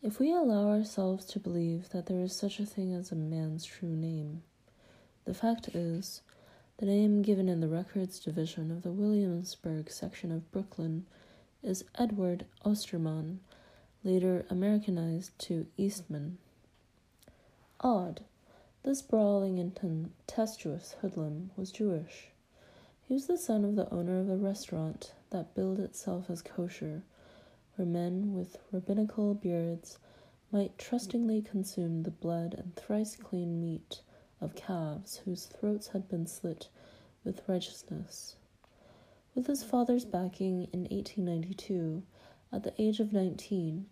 If 0.00 0.20
we 0.20 0.32
allow 0.32 0.68
ourselves 0.68 1.24
to 1.26 1.40
believe 1.40 1.90
that 1.90 2.06
there 2.06 2.22
is 2.22 2.34
such 2.34 2.60
a 2.60 2.66
thing 2.66 2.94
as 2.94 3.10
a 3.10 3.16
man's 3.16 3.64
true 3.64 3.96
name, 3.96 4.44
the 5.24 5.34
fact 5.34 5.68
is, 5.74 6.22
the 6.76 6.86
name 6.86 7.22
given 7.22 7.48
in 7.48 7.60
the 7.60 7.68
Records 7.68 8.20
Division 8.20 8.70
of 8.70 8.82
the 8.82 8.92
Williamsburg 8.92 9.90
section 9.90 10.30
of 10.30 10.50
Brooklyn 10.52 11.04
is 11.60 11.84
Edward 11.98 12.46
Osterman, 12.64 13.40
later 14.04 14.46
Americanized 14.48 15.36
to 15.40 15.66
Eastman. 15.76 16.38
Odd, 17.80 18.22
this 18.84 19.02
brawling 19.02 19.58
and 19.58 19.74
tempestuous 19.74 20.94
hoodlum 21.00 21.50
was 21.56 21.72
Jewish. 21.72 22.31
He 23.08 23.14
was 23.14 23.26
the 23.26 23.36
son 23.36 23.64
of 23.64 23.76
the 23.76 23.92
owner 23.92 24.20
of 24.20 24.28
a 24.30 24.36
restaurant 24.36 25.12
that 25.30 25.54
billed 25.54 25.80
itself 25.80 26.30
as 26.30 26.40
kosher, 26.40 27.02
where 27.74 27.86
men 27.86 28.32
with 28.32 28.58
rabbinical 28.70 29.34
beards 29.34 29.98
might 30.50 30.78
trustingly 30.78 31.42
consume 31.42 32.02
the 32.02 32.10
blood 32.10 32.54
and 32.54 32.76
thrice 32.76 33.16
clean 33.16 33.60
meat 33.60 34.02
of 34.40 34.54
calves 34.54 35.16
whose 35.24 35.46
throats 35.46 35.88
had 35.88 36.08
been 36.08 36.26
slit 36.26 36.68
with 37.24 37.48
righteousness. 37.48 38.36
With 39.34 39.46
his 39.46 39.62
father's 39.62 40.04
backing 40.04 40.68
in 40.72 40.82
1892, 40.82 42.02
at 42.52 42.62
the 42.62 42.80
age 42.80 43.00
of 43.00 43.12
19, 43.12 43.86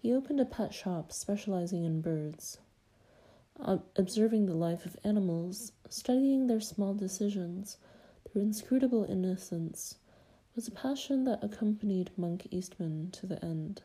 he 0.00 0.12
opened 0.12 0.40
a 0.40 0.44
pet 0.44 0.72
shop 0.72 1.12
specializing 1.12 1.84
in 1.84 2.00
birds 2.00 2.58
observing 3.96 4.46
the 4.46 4.54
life 4.54 4.84
of 4.84 4.96
animals, 5.04 5.72
studying 5.88 6.46
their 6.46 6.60
small 6.60 6.94
decisions, 6.94 7.76
their 8.34 8.42
inscrutable 8.42 9.04
innocence, 9.04 9.94
was 10.56 10.66
a 10.66 10.72
passion 10.72 11.24
that 11.24 11.42
accompanied 11.42 12.10
Monk 12.16 12.48
Eastman 12.50 13.10
to 13.12 13.26
the 13.26 13.42
end. 13.44 13.82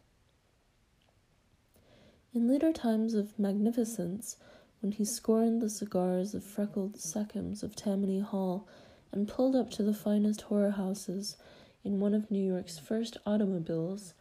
In 2.33 2.47
later 2.47 2.73
times 2.73 3.13
of 3.13 3.37
magnificence, 3.37 4.37
when 4.81 4.91
he 4.91 5.05
scorned 5.05 5.61
the 5.61 5.69
cigars 5.69 6.33
of 6.33 6.43
freckled 6.43 6.99
sachems 6.99 7.63
of 7.63 7.75
Tammany 7.75 8.19
Hall 8.19 8.67
and 9.11 9.27
pulled 9.27 9.55
up 9.55 9.69
to 9.71 9.83
the 9.83 9.93
finest 9.93 10.41
horror 10.41 10.71
houses 10.71 11.37
in 11.83 11.99
one 11.99 12.13
of 12.13 12.29
New 12.29 12.45
York's 12.45 12.79
first 12.79 13.17
automobiles, 13.25 14.13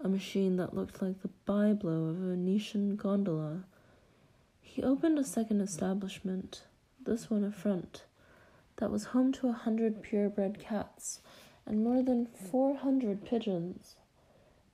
a 0.00 0.08
machine 0.08 0.56
that 0.56 0.74
looked 0.74 1.02
like 1.02 1.20
the 1.22 1.30
byblow 1.46 2.10
of 2.10 2.16
a 2.16 2.28
Venetian 2.30 2.96
gondola, 2.96 3.64
he 4.60 4.82
opened 4.82 5.18
a 5.18 5.24
second 5.24 5.60
establishment, 5.60 6.62
this 7.04 7.28
one 7.28 7.44
a 7.44 7.50
front, 7.50 8.04
that 8.80 8.90
was 8.90 9.04
home 9.04 9.30
to 9.30 9.48
a 9.48 9.52
hundred 9.52 10.02
purebred 10.02 10.58
cats 10.58 11.20
and 11.66 11.84
more 11.84 12.02
than 12.02 12.26
four 12.26 12.74
hundred 12.74 13.24
pigeons, 13.24 13.94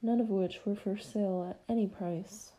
none 0.00 0.20
of 0.20 0.30
which 0.30 0.60
were 0.64 0.76
for 0.76 0.96
sale 0.96 1.46
at 1.50 1.60
any 1.68 1.86
price. 1.86 2.52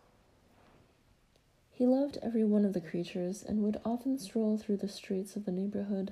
He 1.71 1.85
loved 1.85 2.17
every 2.21 2.43
one 2.43 2.65
of 2.65 2.73
the 2.73 2.81
creatures 2.81 3.43
and 3.47 3.63
would 3.63 3.79
often 3.85 4.19
stroll 4.19 4.57
through 4.57 4.77
the 4.77 4.89
streets 4.89 5.35
of 5.35 5.45
the 5.45 5.51
neighborhood 5.51 6.11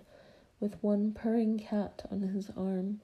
with 0.59 0.81
one 0.81 1.11
purring 1.11 1.59
cat 1.59 2.03
on 2.09 2.21
his 2.21 2.49
arm 2.55 3.01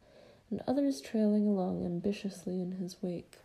and 0.50 0.62
others 0.68 1.02
trailing 1.02 1.46
along 1.48 1.84
ambitiously 1.86 2.62
in 2.62 2.74
his 2.74 2.98
wake. 3.02 3.38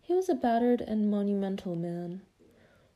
He 0.00 0.14
was 0.14 0.28
a 0.28 0.34
battered 0.34 0.80
and 0.80 1.10
monumental 1.10 1.76
man. 1.76 2.22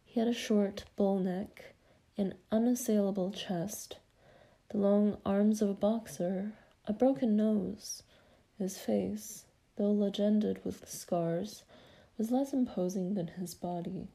He 0.05 0.19
had 0.19 0.29
a 0.29 0.35
short 0.35 0.85
bull 0.97 1.19
neck, 1.19 1.74
an 2.17 2.35
unassailable 2.51 3.31
chest, 3.31 3.97
the 4.71 4.79
long 4.79 5.17
arms 5.25 5.61
of 5.61 5.69
a 5.69 5.75
boxer, 5.75 6.53
a 6.87 6.93
broken 6.93 7.37
nose. 7.37 8.03
His 8.59 8.79
face, 8.79 9.45
though 9.77 9.93
legended 9.93 10.65
with 10.65 10.89
scars, 10.89 11.65
was 12.17 12.31
less 12.31 12.53
imposing 12.53 13.15
than 13.15 13.29
his 13.29 13.55
body. 13.55 14.09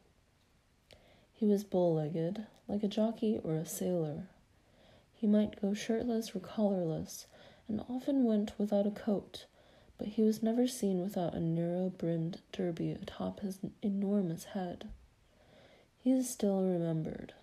He 1.34 1.46
was 1.46 1.64
bow 1.64 1.94
legged, 1.94 2.46
like 2.68 2.84
a 2.84 2.88
jockey 2.88 3.40
or 3.44 3.56
a 3.56 3.66
sailor. 3.66 4.28
He 5.14 5.28
might 5.28 5.62
go 5.62 5.74
shirtless 5.74 6.36
or 6.36 6.40
collarless, 6.40 7.26
and 7.68 7.82
often 7.90 8.24
went 8.24 8.54
without 8.58 8.88
a 8.88 8.92
coat 8.92 9.46
but 10.00 10.08
he 10.08 10.24
was 10.24 10.42
never 10.42 10.66
seen 10.66 11.02
without 11.02 11.36
a 11.36 11.40
narrow 11.40 11.90
brimmed 11.90 12.40
derby 12.54 12.92
atop 12.92 13.42
his 13.42 13.60
enormous 13.84 14.46
head. 14.46 14.88
He 16.00 16.12
is 16.12 16.30
still 16.30 16.64
remembered. 16.64 17.34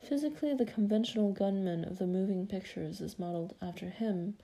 Physically, 0.00 0.54
the 0.54 0.64
conventional 0.64 1.32
gunman 1.32 1.84
of 1.84 1.98
the 1.98 2.06
moving 2.06 2.46
pictures 2.46 3.00
is 3.00 3.18
modeled 3.18 3.54
after 3.60 3.90
him, 3.90 4.38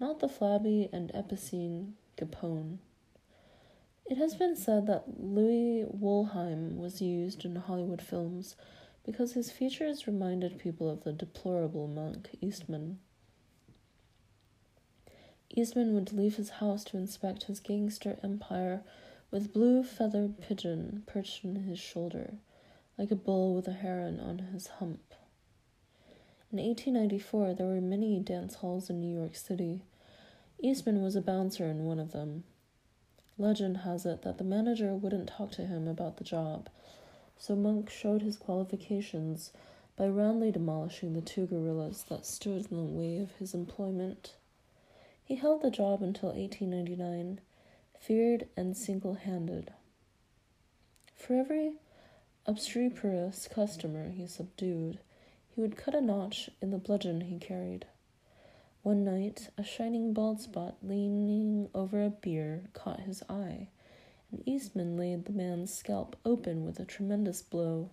not 0.00 0.20
the 0.20 0.28
flabby 0.28 0.88
and 0.92 1.10
epicene 1.12 1.92
Capone. 2.16 2.78
It 4.04 4.18
has 4.18 4.34
been 4.34 4.54
said 4.56 4.86
that 4.86 5.20
Louis 5.20 5.84
Wolheim 5.84 6.76
was 6.76 7.02
used 7.02 7.44
in 7.44 7.56
Hollywood 7.56 8.02
films 8.02 8.56
because 9.04 9.32
his 9.32 9.50
features 9.50 10.06
reminded 10.06 10.58
people 10.58 10.88
of 10.88 11.04
the 11.04 11.12
deplorable 11.12 11.88
monk 11.88 12.30
Eastman. 12.40 12.98
Eastman 15.50 15.94
would 15.94 16.12
leave 16.12 16.36
his 16.36 16.50
house 16.50 16.84
to 16.84 16.96
inspect 16.96 17.44
his 17.44 17.60
gangster 17.60 18.18
empire 18.22 18.82
with 19.30 19.52
blue 19.52 19.82
feathered 19.82 20.40
pigeon 20.40 21.02
perched 21.06 21.44
on 21.44 21.56
his 21.56 21.78
shoulder, 21.78 22.34
like 22.98 23.10
a 23.10 23.16
bull 23.16 23.54
with 23.54 23.68
a 23.68 23.72
heron 23.72 24.20
on 24.20 24.38
his 24.38 24.66
hump. 24.66 25.14
In 26.52 26.58
1894, 26.58 27.54
there 27.54 27.66
were 27.66 27.80
many 27.80 28.18
dance 28.20 28.56
halls 28.56 28.88
in 28.88 29.00
New 29.00 29.14
York 29.14 29.34
City. 29.36 29.82
Eastman 30.62 31.02
was 31.02 31.16
a 31.16 31.20
bouncer 31.20 31.66
in 31.66 31.84
one 31.84 31.98
of 31.98 32.12
them. 32.12 32.44
Legend 33.38 33.78
has 33.78 34.06
it 34.06 34.22
that 34.22 34.38
the 34.38 34.44
manager 34.44 34.94
wouldn't 34.94 35.28
talk 35.28 35.50
to 35.52 35.66
him 35.66 35.86
about 35.86 36.16
the 36.16 36.24
job, 36.24 36.70
so 37.36 37.54
Monk 37.54 37.90
showed 37.90 38.22
his 38.22 38.36
qualifications 38.38 39.52
by 39.96 40.06
roundly 40.06 40.50
demolishing 40.50 41.12
the 41.12 41.20
two 41.20 41.46
gorillas 41.46 42.04
that 42.08 42.24
stood 42.24 42.70
in 42.70 42.76
the 42.76 42.82
way 42.82 43.18
of 43.18 43.32
his 43.32 43.52
employment. 43.52 44.34
He 45.22 45.34
held 45.34 45.60
the 45.60 45.70
job 45.70 46.02
until 46.02 46.30
1899, 46.30 47.40
feared 47.98 48.48
and 48.56 48.76
single 48.76 49.14
handed. 49.14 49.72
For 51.16 51.34
every 51.34 51.72
obstreperous 52.46 53.48
customer 53.48 54.10
he 54.10 54.26
subdued, 54.26 54.98
he 55.54 55.60
would 55.60 55.76
cut 55.76 55.94
a 55.94 56.00
notch 56.00 56.50
in 56.60 56.70
the 56.70 56.78
bludgeon 56.78 57.22
he 57.22 57.38
carried. 57.38 57.86
One 58.82 59.04
night, 59.04 59.48
a 59.58 59.64
shining 59.64 60.12
bald 60.12 60.40
spot 60.40 60.76
leaning 60.82 61.68
over 61.74 62.04
a 62.04 62.10
bier 62.10 62.70
caught 62.72 63.00
his 63.00 63.22
eye, 63.28 63.68
and 64.30 64.42
Eastman 64.46 64.96
laid 64.96 65.24
the 65.24 65.32
man's 65.32 65.74
scalp 65.74 66.16
open 66.24 66.64
with 66.64 66.78
a 66.78 66.84
tremendous 66.84 67.42
blow. 67.42 67.90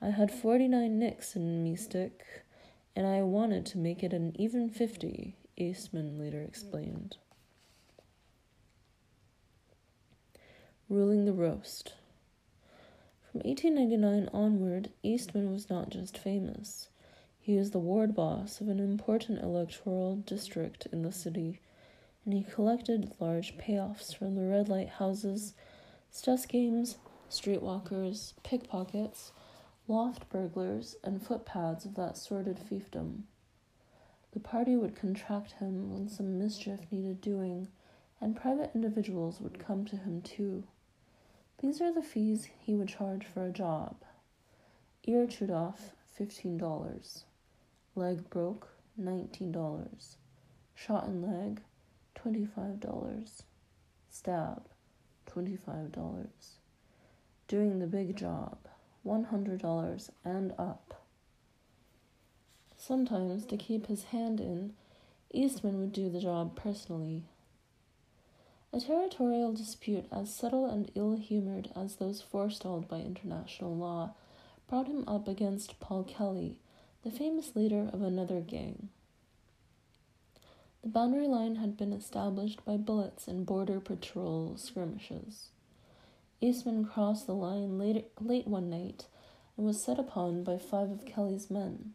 I 0.00 0.10
had 0.10 0.30
forty 0.30 0.68
nine 0.68 0.98
nicks 0.98 1.34
in 1.34 1.62
me 1.64 1.74
stick, 1.74 2.24
and 2.94 3.06
I 3.06 3.22
wanted 3.22 3.64
to 3.66 3.78
make 3.78 4.02
it 4.02 4.12
an 4.12 4.32
even 4.38 4.68
fifty, 4.68 5.36
Eastman 5.56 6.18
later 6.18 6.42
explained. 6.42 7.16
Ruling 10.88 11.24
the 11.24 11.32
roast. 11.32 11.94
From 13.38 13.50
1899 13.50 14.30
onward, 14.32 14.90
Eastman 15.04 15.52
was 15.52 15.70
not 15.70 15.90
just 15.90 16.18
famous. 16.18 16.88
He 17.38 17.56
was 17.56 17.70
the 17.70 17.78
ward 17.78 18.12
boss 18.12 18.60
of 18.60 18.68
an 18.68 18.80
important 18.80 19.40
electoral 19.42 20.16
district 20.16 20.86
in 20.86 21.02
the 21.02 21.12
city, 21.12 21.60
and 22.24 22.34
he 22.34 22.42
collected 22.42 23.12
large 23.20 23.56
payoffs 23.56 24.12
from 24.12 24.34
the 24.34 24.44
red 24.44 24.68
light 24.68 24.88
houses, 24.88 25.54
stuss 26.12 26.48
games, 26.48 26.96
streetwalkers, 27.30 28.32
pickpockets, 28.42 29.30
loft 29.86 30.28
burglars, 30.30 30.96
and 31.04 31.22
footpads 31.22 31.84
of 31.84 31.94
that 31.94 32.16
sordid 32.16 32.58
fiefdom. 32.58 33.22
The 34.32 34.40
party 34.40 34.74
would 34.74 34.96
contract 34.96 35.52
him 35.52 35.92
when 35.92 36.08
some 36.08 36.40
mischief 36.40 36.80
needed 36.90 37.20
doing, 37.20 37.68
and 38.20 38.34
private 38.34 38.72
individuals 38.74 39.40
would 39.40 39.60
come 39.60 39.84
to 39.84 39.96
him 39.96 40.22
too. 40.22 40.64
These 41.60 41.80
are 41.80 41.92
the 41.92 42.02
fees 42.02 42.48
he 42.60 42.74
would 42.74 42.88
charge 42.88 43.26
for 43.26 43.44
a 43.44 43.52
job. 43.52 43.96
Ear 45.04 45.26
chewed 45.26 45.50
off, 45.50 45.90
$15. 46.18 47.24
Leg 47.96 48.30
broke, 48.30 48.68
$19. 49.00 50.16
Shot 50.74 51.06
in 51.06 51.22
leg, 51.22 51.60
$25. 52.14 53.42
Stab, 54.08 54.62
$25. 55.26 56.24
Doing 57.48 57.78
the 57.80 57.86
big 57.86 58.16
job, 58.16 58.58
$100 59.04 60.10
and 60.24 60.52
up. 60.58 61.02
Sometimes, 62.76 63.44
to 63.46 63.56
keep 63.56 63.86
his 63.88 64.04
hand 64.04 64.40
in, 64.40 64.74
Eastman 65.32 65.80
would 65.80 65.92
do 65.92 66.08
the 66.08 66.20
job 66.20 66.54
personally. 66.54 67.24
A 68.70 68.80
territorial 68.80 69.52
dispute 69.52 70.04
as 70.12 70.34
subtle 70.34 70.66
and 70.66 70.90
ill 70.94 71.16
humored 71.16 71.70
as 71.74 71.96
those 71.96 72.20
forestalled 72.20 72.86
by 72.86 73.00
international 73.00 73.74
law 73.74 74.14
brought 74.68 74.88
him 74.88 75.04
up 75.08 75.26
against 75.26 75.80
Paul 75.80 76.04
Kelly, 76.04 76.58
the 77.02 77.10
famous 77.10 77.56
leader 77.56 77.88
of 77.90 78.02
another 78.02 78.40
gang. 78.40 78.90
The 80.82 80.90
boundary 80.90 81.26
line 81.26 81.56
had 81.56 81.78
been 81.78 81.94
established 81.94 82.62
by 82.66 82.76
bullets 82.76 83.26
and 83.26 83.46
border 83.46 83.80
patrol 83.80 84.56
skirmishes. 84.58 85.48
Eastman 86.42 86.84
crossed 86.84 87.26
the 87.26 87.34
line 87.34 87.78
late, 87.78 88.06
late 88.20 88.46
one 88.46 88.68
night 88.68 89.06
and 89.56 89.66
was 89.66 89.82
set 89.82 89.98
upon 89.98 90.44
by 90.44 90.58
five 90.58 90.90
of 90.90 91.06
Kelly's 91.06 91.50
men. 91.50 91.94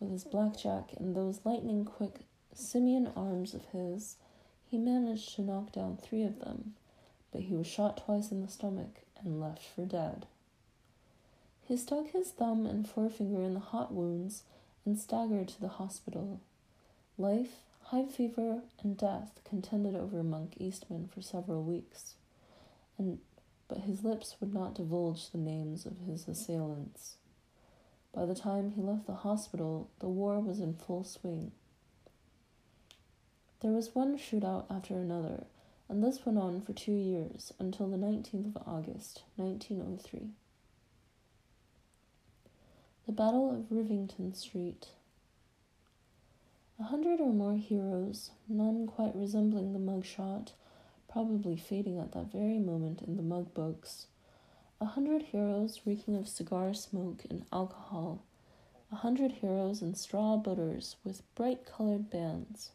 With 0.00 0.10
his 0.10 0.24
blackjack 0.24 0.94
and 0.96 1.14
those 1.14 1.44
lightning 1.44 1.84
quick 1.84 2.20
simian 2.54 3.08
arms 3.14 3.54
of 3.54 3.66
his, 3.66 4.16
he 4.72 4.78
managed 4.78 5.34
to 5.34 5.42
knock 5.42 5.70
down 5.70 5.98
three 5.98 6.22
of 6.22 6.38
them, 6.38 6.72
but 7.30 7.42
he 7.42 7.54
was 7.54 7.66
shot 7.66 7.98
twice 8.06 8.30
in 8.30 8.40
the 8.40 8.48
stomach 8.48 9.02
and 9.22 9.38
left 9.38 9.62
for 9.62 9.84
dead. 9.84 10.24
He 11.60 11.76
stuck 11.76 12.06
his 12.06 12.30
thumb 12.30 12.64
and 12.64 12.88
forefinger 12.88 13.42
in 13.42 13.52
the 13.52 13.60
hot 13.60 13.92
wounds 13.92 14.44
and 14.86 14.98
staggered 14.98 15.48
to 15.48 15.60
the 15.60 15.68
hospital. 15.68 16.40
Life, 17.18 17.56
high 17.82 18.06
fever, 18.06 18.62
and 18.82 18.96
death 18.96 19.40
contended 19.44 19.94
over 19.94 20.22
Monk 20.22 20.54
Eastman 20.56 21.06
for 21.14 21.20
several 21.20 21.62
weeks, 21.62 22.14
and 22.96 23.18
but 23.68 23.80
his 23.80 24.02
lips 24.02 24.36
would 24.40 24.54
not 24.54 24.74
divulge 24.74 25.28
the 25.28 25.38
names 25.38 25.84
of 25.84 25.98
his 26.06 26.26
assailants. 26.26 27.16
By 28.14 28.24
the 28.24 28.34
time 28.34 28.70
he 28.70 28.80
left 28.80 29.06
the 29.06 29.16
hospital, 29.16 29.90
the 29.98 30.08
war 30.08 30.40
was 30.40 30.60
in 30.60 30.72
full 30.72 31.04
swing. 31.04 31.52
There 33.62 33.70
was 33.70 33.94
one 33.94 34.18
shootout 34.18 34.64
after 34.68 34.96
another, 34.96 35.44
and 35.88 36.02
this 36.02 36.26
went 36.26 36.36
on 36.36 36.60
for 36.62 36.72
two 36.72 36.90
years 36.90 37.52
until 37.60 37.86
the 37.86 37.96
19th 37.96 38.56
of 38.56 38.62
August, 38.66 39.22
1903. 39.36 40.30
The 43.06 43.12
Battle 43.12 43.52
of 43.54 43.70
Rivington 43.70 44.34
Street. 44.34 44.88
A 46.80 46.82
hundred 46.82 47.20
or 47.20 47.32
more 47.32 47.54
heroes, 47.54 48.32
none 48.48 48.88
quite 48.88 49.14
resembling 49.14 49.72
the 49.72 49.78
mugshot, 49.78 50.54
probably 51.08 51.56
fading 51.56 52.00
at 52.00 52.10
that 52.10 52.32
very 52.32 52.58
moment 52.58 53.00
in 53.00 53.16
the 53.16 53.22
mug 53.22 53.54
books. 53.54 54.06
A 54.80 54.86
hundred 54.86 55.22
heroes 55.22 55.82
reeking 55.84 56.16
of 56.16 56.26
cigar 56.26 56.74
smoke 56.74 57.24
and 57.30 57.44
alcohol. 57.52 58.24
A 58.90 58.96
hundred 58.96 59.30
heroes 59.30 59.82
in 59.82 59.94
straw 59.94 60.36
butters 60.36 60.96
with 61.04 61.22
bright 61.36 61.64
colored 61.64 62.10
bands. 62.10 62.72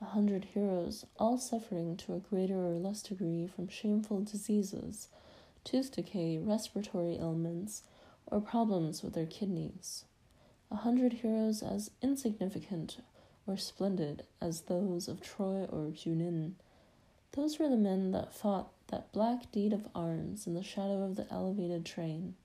A 0.00 0.06
hundred 0.06 0.44
heroes, 0.46 1.06
all 1.18 1.38
suffering 1.38 1.96
to 1.98 2.14
a 2.14 2.20
greater 2.20 2.66
or 2.66 2.74
less 2.74 3.02
degree 3.02 3.46
from 3.46 3.68
shameful 3.68 4.20
diseases, 4.20 5.08
tooth 5.64 5.92
decay, 5.92 6.38
respiratory 6.38 7.16
ailments, 7.16 7.82
or 8.26 8.40
problems 8.40 9.02
with 9.02 9.14
their 9.14 9.26
kidneys. 9.26 10.04
A 10.70 10.76
hundred 10.76 11.14
heroes 11.14 11.62
as 11.62 11.90
insignificant 12.02 12.98
or 13.46 13.56
splendid 13.56 14.24
as 14.40 14.62
those 14.62 15.08
of 15.08 15.20
Troy 15.20 15.64
or 15.64 15.90
Junin 15.90 16.54
those 17.34 17.58
were 17.58 17.68
the 17.68 17.76
men 17.76 18.12
that 18.12 18.32
fought 18.32 18.70
that 18.88 19.10
black 19.10 19.50
deed 19.50 19.72
of 19.72 19.88
arms 19.92 20.46
in 20.46 20.54
the 20.54 20.62
shadow 20.62 21.02
of 21.02 21.16
the 21.16 21.26
elevated 21.32 21.84
train. 21.84 22.36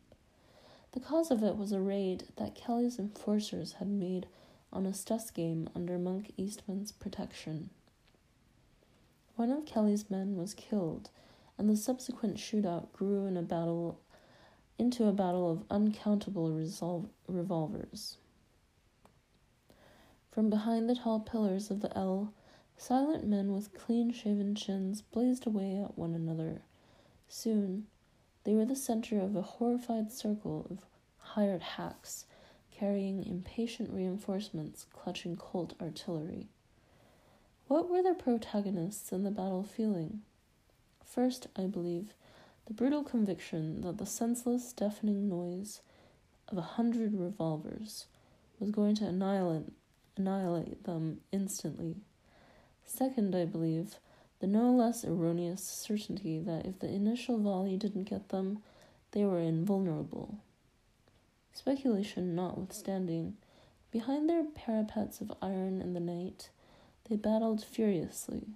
The 0.94 1.00
cause 1.00 1.30
of 1.30 1.44
it 1.44 1.58
was 1.58 1.72
a 1.72 1.80
raid 1.80 2.24
that 2.38 2.56
Kelly's 2.56 2.98
enforcers 2.98 3.74
had 3.74 3.88
made 3.88 4.26
on 4.72 4.86
a 4.86 4.94
stuss 4.94 5.34
game 5.34 5.70
under 5.76 5.98
Monk 5.98 6.32
Eastman's 6.38 6.92
protection. 6.92 7.70
One 9.36 9.52
of 9.52 9.66
Kelly's 9.66 10.10
men 10.10 10.36
was 10.36 10.54
killed, 10.54 11.10
and 11.58 11.70
the 11.70 11.78
subsequent 11.78 12.38
shootout 12.38 12.92
grew 12.94 13.26
in 13.26 13.38
a 13.38 13.42
battle 13.42 14.00
into 14.78 15.08
a 15.08 15.14
battle 15.14 15.52
of 15.52 15.64
uncountable 15.70 16.50
resol- 16.50 17.10
revolvers. 17.28 18.18
From 20.32 20.50
behind 20.50 20.90
the 20.90 20.96
tall 20.96 21.20
pillars 21.20 21.70
of 21.70 21.82
the 21.82 21.96
L, 21.98 22.34
Silent 22.80 23.28
men 23.28 23.52
with 23.52 23.74
clean 23.74 24.10
shaven 24.10 24.56
chins 24.56 25.02
blazed 25.02 25.46
away 25.46 25.76
at 25.84 25.98
one 25.98 26.14
another. 26.14 26.62
Soon, 27.28 27.88
they 28.46 28.56
were 28.56 28.64
the 28.64 28.74
center 28.74 29.20
of 29.20 29.36
a 29.36 29.42
horrified 29.42 30.14
circle 30.14 30.66
of 30.70 30.86
hired 31.18 31.62
hacks 31.62 32.26
carrying 32.80 33.26
impatient 33.26 33.90
reinforcements 33.92 34.86
clutching 34.94 35.36
Colt 35.36 35.74
artillery. 35.82 36.48
What 37.68 37.90
were 37.90 38.02
the 38.02 38.14
protagonists 38.14 39.12
in 39.12 39.24
the 39.24 39.32
battle 39.32 39.64
feeling? 39.64 40.22
First, 41.04 41.48
I 41.58 41.64
believe, 41.64 42.14
the 42.68 42.74
brutal 42.74 43.04
conviction 43.04 43.82
that 43.82 43.98
the 43.98 44.06
senseless, 44.06 44.72
deafening 44.72 45.28
noise 45.28 45.82
of 46.48 46.58
a 46.58 46.62
hundred 46.62 47.14
revolvers 47.14 48.06
was 48.60 48.72
going 48.72 48.96
to 48.96 49.08
annihilate, 49.08 49.66
annihilate 50.16 50.86
them 50.86 51.20
instantly. 51.32 51.98
Second, 52.86 53.36
I 53.36 53.46
believe, 53.46 53.96
the 54.40 54.48
no 54.48 54.72
less 54.72 55.04
erroneous 55.04 55.64
certainty 55.64 56.40
that 56.40 56.66
if 56.66 56.80
the 56.80 56.88
initial 56.88 57.40
volley 57.40 57.76
didn't 57.76 58.06
get 58.06 58.30
them, 58.30 58.60
they 59.12 59.26
were 59.26 59.40
invulnerable. 59.40 60.38
Speculation 61.54 62.36
notwithstanding, 62.36 63.38
behind 63.92 64.30
their 64.30 64.44
parapets 64.44 65.22
of 65.22 65.34
iron 65.42 65.82
in 65.82 65.94
the 65.94 66.00
night, 66.00 66.50
they 67.10 67.16
battled 67.16 67.64
furiously. 67.64 68.48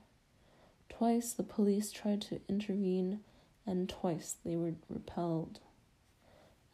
Twice 0.90 1.34
the 1.34 1.44
police 1.44 1.92
tried 1.92 2.22
to 2.22 2.42
intervene, 2.48 3.22
and 3.66 3.90
twice 3.90 4.36
they 4.46 4.56
were 4.56 4.76
repelled. 4.90 5.60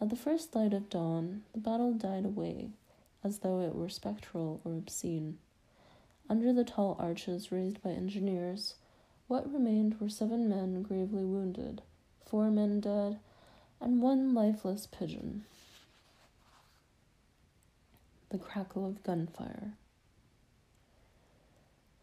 At 0.02 0.10
the 0.10 0.16
first 0.16 0.56
light 0.56 0.74
of 0.74 0.90
dawn, 0.90 1.44
the 1.54 1.60
battle 1.60 1.94
died 1.94 2.26
away, 2.26 2.72
as 3.24 3.40
though 3.40 3.62
it 3.62 3.76
were 3.76 3.90
spectral 3.90 4.62
or 4.64 4.74
obscene. 4.74 5.40
Under 6.30 6.54
the 6.54 6.64
tall 6.64 6.96
arches 7.00 7.52
raised 7.52 7.82
by 7.82 7.90
engineers, 7.90 8.76
what 9.28 9.52
remained 9.52 10.00
were 10.00 10.10
seven 10.10 10.48
men 10.48 10.84
gravely 10.84 11.24
wounded, 11.24 11.82
four 12.26 12.52
men 12.52 12.80
dead, 12.80 13.20
and 13.82 14.02
one 14.02 14.34
lifeless 14.34 14.88
pigeon. 14.88 15.46
The 18.30 18.38
crackle 18.38 18.86
of 18.86 19.02
gunfire. 19.04 19.74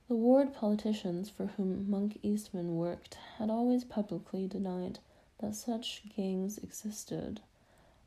The 0.08 0.16
ward 0.16 0.54
politicians 0.54 1.28
for 1.30 1.46
whom 1.46 1.88
Monk 1.88 2.18
Eastman 2.22 2.76
worked 2.76 3.14
had 3.38 3.48
always 3.48 3.84
publicly 3.84 4.48
denied 4.48 4.98
that 5.38 5.54
such 5.54 6.02
gangs 6.16 6.58
existed, 6.58 7.40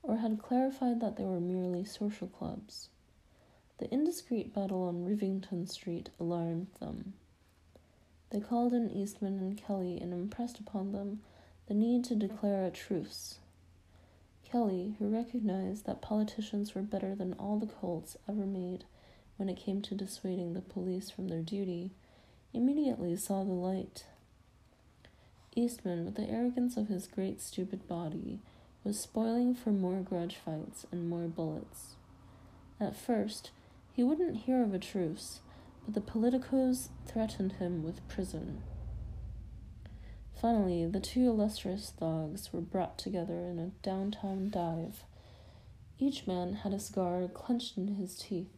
or 0.03 0.17
had 0.17 0.41
clarified 0.41 0.99
that 0.99 1.15
they 1.15 1.25
were 1.25 1.39
merely 1.39 1.85
social 1.85 2.27
clubs. 2.27 2.89
The 3.77 3.89
indiscreet 3.89 4.53
battle 4.53 4.83
on 4.83 5.05
Rivington 5.05 5.67
Street 5.67 6.09
alarmed 6.19 6.67
them. 6.79 7.13
They 8.31 8.41
called 8.41 8.73
in 8.73 8.89
Eastman 8.89 9.39
and 9.39 9.57
Kelly 9.57 9.97
and 9.99 10.13
impressed 10.13 10.59
upon 10.59 10.91
them 10.91 11.21
the 11.67 11.73
need 11.73 12.03
to 12.05 12.15
declare 12.15 12.65
a 12.65 12.71
truce. 12.71 13.39
Kelly, 14.51 14.95
who 14.97 15.07
recognized 15.07 15.85
that 15.85 16.01
politicians 16.01 16.73
were 16.73 16.81
better 16.81 17.13
than 17.13 17.33
all 17.33 17.59
the 17.59 17.67
Colts 17.67 18.17
ever 18.27 18.45
made 18.45 18.85
when 19.37 19.47
it 19.47 19.57
came 19.57 19.81
to 19.83 19.95
dissuading 19.95 20.53
the 20.53 20.61
police 20.61 21.11
from 21.11 21.27
their 21.27 21.41
duty, 21.41 21.91
immediately 22.53 23.15
saw 23.15 23.43
the 23.43 23.51
light. 23.51 24.05
Eastman, 25.55 26.03
with 26.03 26.15
the 26.15 26.29
arrogance 26.29 26.77
of 26.77 26.87
his 26.87 27.07
great 27.07 27.41
stupid 27.41 27.87
body, 27.87 28.39
was 28.83 28.99
spoiling 28.99 29.53
for 29.53 29.71
more 29.71 29.99
grudge 29.99 30.35
fights 30.35 30.85
and 30.91 31.09
more 31.09 31.27
bullets. 31.27 31.95
At 32.79 32.95
first, 32.95 33.51
he 33.93 34.03
wouldn't 34.03 34.45
hear 34.45 34.63
of 34.63 34.73
a 34.73 34.79
truce, 34.79 35.41
but 35.85 35.93
the 35.93 36.01
politicos 36.01 36.89
threatened 37.05 37.53
him 37.53 37.83
with 37.83 38.07
prison. 38.07 38.63
Finally, 40.41 40.85
the 40.85 41.01
two 41.01 41.27
illustrious 41.27 41.89
thugs 41.89 42.53
were 42.53 42.61
brought 42.61 42.97
together 42.97 43.49
in 43.49 43.59
a 43.59 43.71
downtown 43.83 44.49
dive. 44.49 45.03
Each 45.97 46.25
man 46.25 46.53
had 46.53 46.71
a 46.71 46.79
cigar 46.79 47.27
clenched 47.27 47.77
in 47.77 47.95
his 47.95 48.17
teeth, 48.17 48.55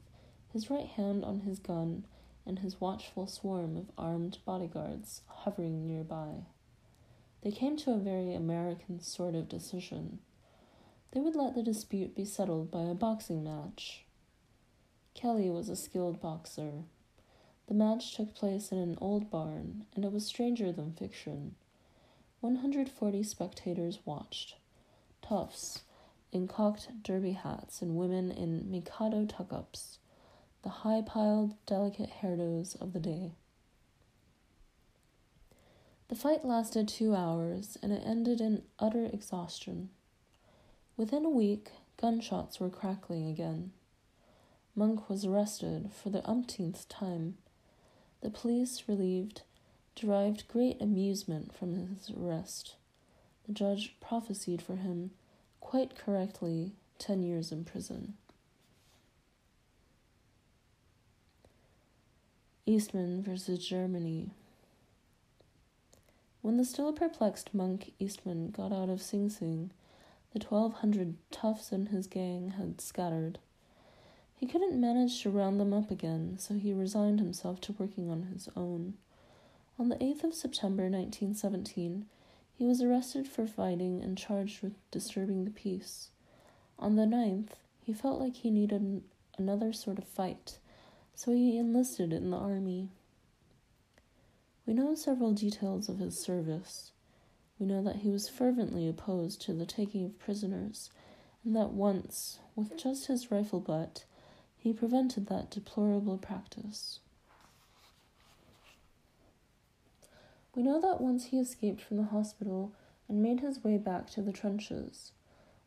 his 0.54 0.70
right 0.70 0.86
hand 0.86 1.26
on 1.26 1.40
his 1.40 1.58
gun, 1.58 2.06
and 2.46 2.60
his 2.60 2.80
watchful 2.80 3.26
swarm 3.26 3.78
of 3.78 3.90
armed 3.98 4.38
bodyguards 4.46 5.22
hovering 5.26 5.88
nearby. 5.88 6.46
They 7.42 7.52
came 7.52 7.78
to 7.78 7.94
a 7.94 7.98
very 7.98 8.36
American 8.36 9.02
sort 9.02 9.34
of 9.34 9.50
decision. 9.50 10.20
They 11.14 11.20
would 11.20 11.36
let 11.36 11.56
the 11.56 11.64
dispute 11.64 12.16
be 12.16 12.26
settled 12.26 12.70
by 12.70 12.84
a 12.84 12.94
boxing 12.94 13.44
match. 13.44 14.06
Kelly 15.16 15.50
was 15.50 15.68
a 15.68 15.76
skilled 15.76 16.22
boxer. 16.22 16.84
The 17.68 17.74
match 17.74 18.16
took 18.16 18.36
place 18.36 18.72
in 18.72 18.78
an 18.78 19.00
old 19.02 19.32
barn, 19.32 19.88
and 19.96 20.06
it 20.06 20.12
was 20.12 20.28
stranger 20.28 20.72
than 20.72 20.94
fiction. 20.94 21.56
140 22.42 23.22
spectators 23.22 24.00
watched 24.04 24.56
toughs 25.22 25.84
in 26.32 26.48
cocked 26.48 26.90
derby 27.04 27.34
hats 27.34 27.82
and 27.82 27.96
women 27.96 28.32
in 28.32 28.70
mikado 28.70 29.26
tuck 29.26 29.54
ups, 29.54 30.00
the 30.64 30.70
high 30.70 31.04
piled, 31.06 31.54
delicate 31.66 32.10
hairdos 32.22 32.80
of 32.82 32.94
the 32.94 33.00
day. 33.00 33.32
The 36.08 36.16
fight 36.16 36.44
lasted 36.44 36.88
two 36.88 37.16
hours 37.16 37.78
and 37.82 37.92
it 37.92 38.04
ended 38.06 38.42
in 38.42 38.64
utter 38.80 39.06
exhaustion. 39.06 39.90
Within 40.98 41.26
a 41.26 41.30
week, 41.30 41.70
gunshots 41.96 42.60
were 42.60 42.70
crackling 42.70 43.28
again. 43.28 43.72
Monk 44.76 45.10
was 45.10 45.26
arrested 45.26 45.92
for 45.94 46.10
the 46.10 46.28
umpteenth 46.28 46.90
time. 46.90 47.38
The 48.22 48.30
police, 48.30 48.84
relieved, 48.88 49.44
derived 49.96 50.48
great 50.48 50.82
amusement 50.82 51.54
from 51.54 51.76
his 51.76 52.12
arrest. 52.12 52.76
The 53.48 53.54
judge 53.54 53.96
prophesied 54.00 54.62
for 54.62 54.76
him, 54.76 55.12
quite 55.60 55.96
correctly, 55.96 56.72
ten 56.98 57.24
years 57.24 57.52
in 57.52 57.66
prison. 57.66 58.14
Eastman 62.66 63.22
versus 63.22 63.68
Germany. 63.68 64.30
When 66.42 66.58
the 66.58 66.66
still 66.66 66.94
perplexed 66.94 67.54
monk 67.54 67.92
Eastman 68.00 68.52
got 68.52 68.72
out 68.72 68.90
of 68.90 69.02
Sing 69.02 69.30
Sing, 69.30 69.72
the 70.34 70.40
twelve 70.40 70.76
hundred 70.76 71.16
toughs 71.30 71.72
in 71.72 71.88
his 71.88 72.08
gang 72.08 72.52
had 72.52 72.80
scattered. 72.80 73.40
He 74.36 74.48
couldn't 74.48 74.80
manage 74.80 75.22
to 75.22 75.30
round 75.30 75.60
them 75.60 75.74
up 75.74 75.92
again, 75.92 76.38
so 76.40 76.54
he 76.56 76.74
resigned 76.74 77.20
himself 77.20 77.62
to 77.62 77.74
working 77.74 78.10
on 78.10 78.30
his 78.34 78.48
own. 78.56 78.96
On 79.82 79.90
the 79.90 79.96
8th 79.96 80.26
of 80.26 80.36
September 80.36 80.84
1917, 80.84 82.06
he 82.54 82.68
was 82.68 82.84
arrested 82.84 83.28
for 83.28 83.48
fighting 83.48 84.00
and 84.00 84.16
charged 84.16 84.62
with 84.62 84.74
disturbing 84.92 85.44
the 85.44 85.50
peace. 85.50 86.10
On 86.78 86.98
the 86.98 87.08
9th, 87.08 87.54
he 87.82 87.92
felt 87.92 88.20
like 88.20 88.36
he 88.36 88.52
needed 88.52 89.02
another 89.40 89.74
sort 89.74 89.98
of 89.98 90.04
fight, 90.04 90.60
so 91.16 91.32
he 91.32 91.58
enlisted 91.58 92.14
in 92.14 92.30
the 92.30 92.38
army. 92.38 92.90
We 94.68 94.76
know 94.76 94.94
several 94.94 95.34
details 95.34 95.90
of 95.90 95.98
his 95.98 96.16
service. 96.16 96.92
We 97.58 97.66
know 97.66 97.82
that 97.82 98.02
he 98.02 98.12
was 98.12 98.30
fervently 98.30 98.88
opposed 98.88 99.42
to 99.42 99.54
the 99.54 99.66
taking 99.66 100.06
of 100.06 100.20
prisoners, 100.20 100.92
and 101.44 101.56
that 101.56 101.72
once, 101.72 102.38
with 102.56 102.78
just 102.78 103.08
his 103.08 103.32
rifle 103.32 103.60
butt, 103.60 104.06
he 104.56 104.74
prevented 104.74 105.26
that 105.30 105.50
deplorable 105.50 106.20
practice. 106.20 107.00
We 110.56 110.64
know 110.64 110.82
that 110.82 111.02
once 111.02 111.26
he 111.26 111.40
escaped 111.40 111.82
from 111.82 111.98
the 111.98 112.04
hospital 112.04 112.74
and 113.08 113.24
made 113.24 113.40
his 113.40 113.64
way 113.64 113.78
back 113.78 114.10
to 114.12 114.22
the 114.22 114.34
trenches. 114.34 115.12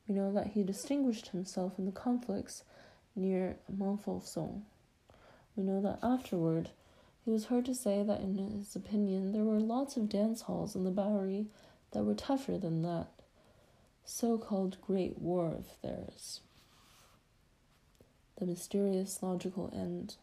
We 0.06 0.14
know 0.14 0.32
that 0.32 0.48
he 0.48 0.62
distinguished 0.62 1.28
himself 1.28 1.78
in 1.78 1.86
the 1.86 1.92
conflicts 1.92 2.64
near 3.16 3.56
Montfaucon. 3.68 4.62
We 5.56 5.62
know 5.62 5.80
that 5.80 6.00
afterward 6.02 6.70
he 7.24 7.30
was 7.30 7.46
heard 7.46 7.64
to 7.66 7.74
say 7.74 8.02
that 8.02 8.20
in 8.20 8.36
his 8.36 8.76
opinion 8.76 9.32
there 9.32 9.44
were 9.44 9.60
lots 9.60 9.96
of 9.96 10.08
dance 10.08 10.42
halls 10.42 10.74
in 10.74 10.84
the 10.84 10.90
Bowery 10.90 11.46
that 11.92 12.04
were 12.04 12.14
tougher 12.14 12.58
than 12.58 12.82
that 12.82 13.08
so 14.04 14.36
called 14.36 14.76
Great 14.82 15.18
War 15.18 15.46
of 15.46 15.66
theirs 15.82 16.40
the 18.36 18.46
mysterious 18.46 19.22
logical 19.22 19.70
end. 19.72 20.16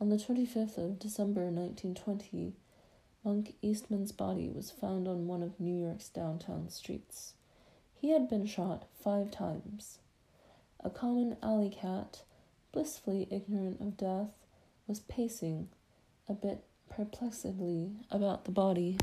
On 0.00 0.08
the 0.08 0.16
25th 0.16 0.78
of 0.78 0.98
December 0.98 1.42
1920, 1.42 2.54
Monk 3.24 3.54
Eastman's 3.60 4.12
body 4.12 4.48
was 4.48 4.70
found 4.70 5.06
on 5.06 5.26
one 5.26 5.42
of 5.42 5.60
New 5.60 5.78
York's 5.78 6.08
downtown 6.08 6.70
streets. 6.70 7.34
He 7.94 8.10
had 8.10 8.30
been 8.30 8.46
shot 8.46 8.86
five 8.98 9.30
times. 9.30 9.98
A 10.82 10.88
common 10.88 11.36
alley 11.42 11.68
cat, 11.68 12.22
blissfully 12.72 13.28
ignorant 13.30 13.80
of 13.80 13.98
death, 13.98 14.30
was 14.86 15.00
pacing, 15.00 15.68
a 16.28 16.32
bit 16.32 16.64
perplexedly, 16.88 17.92
about 18.10 18.46
the 18.46 18.50
body. 18.52 18.96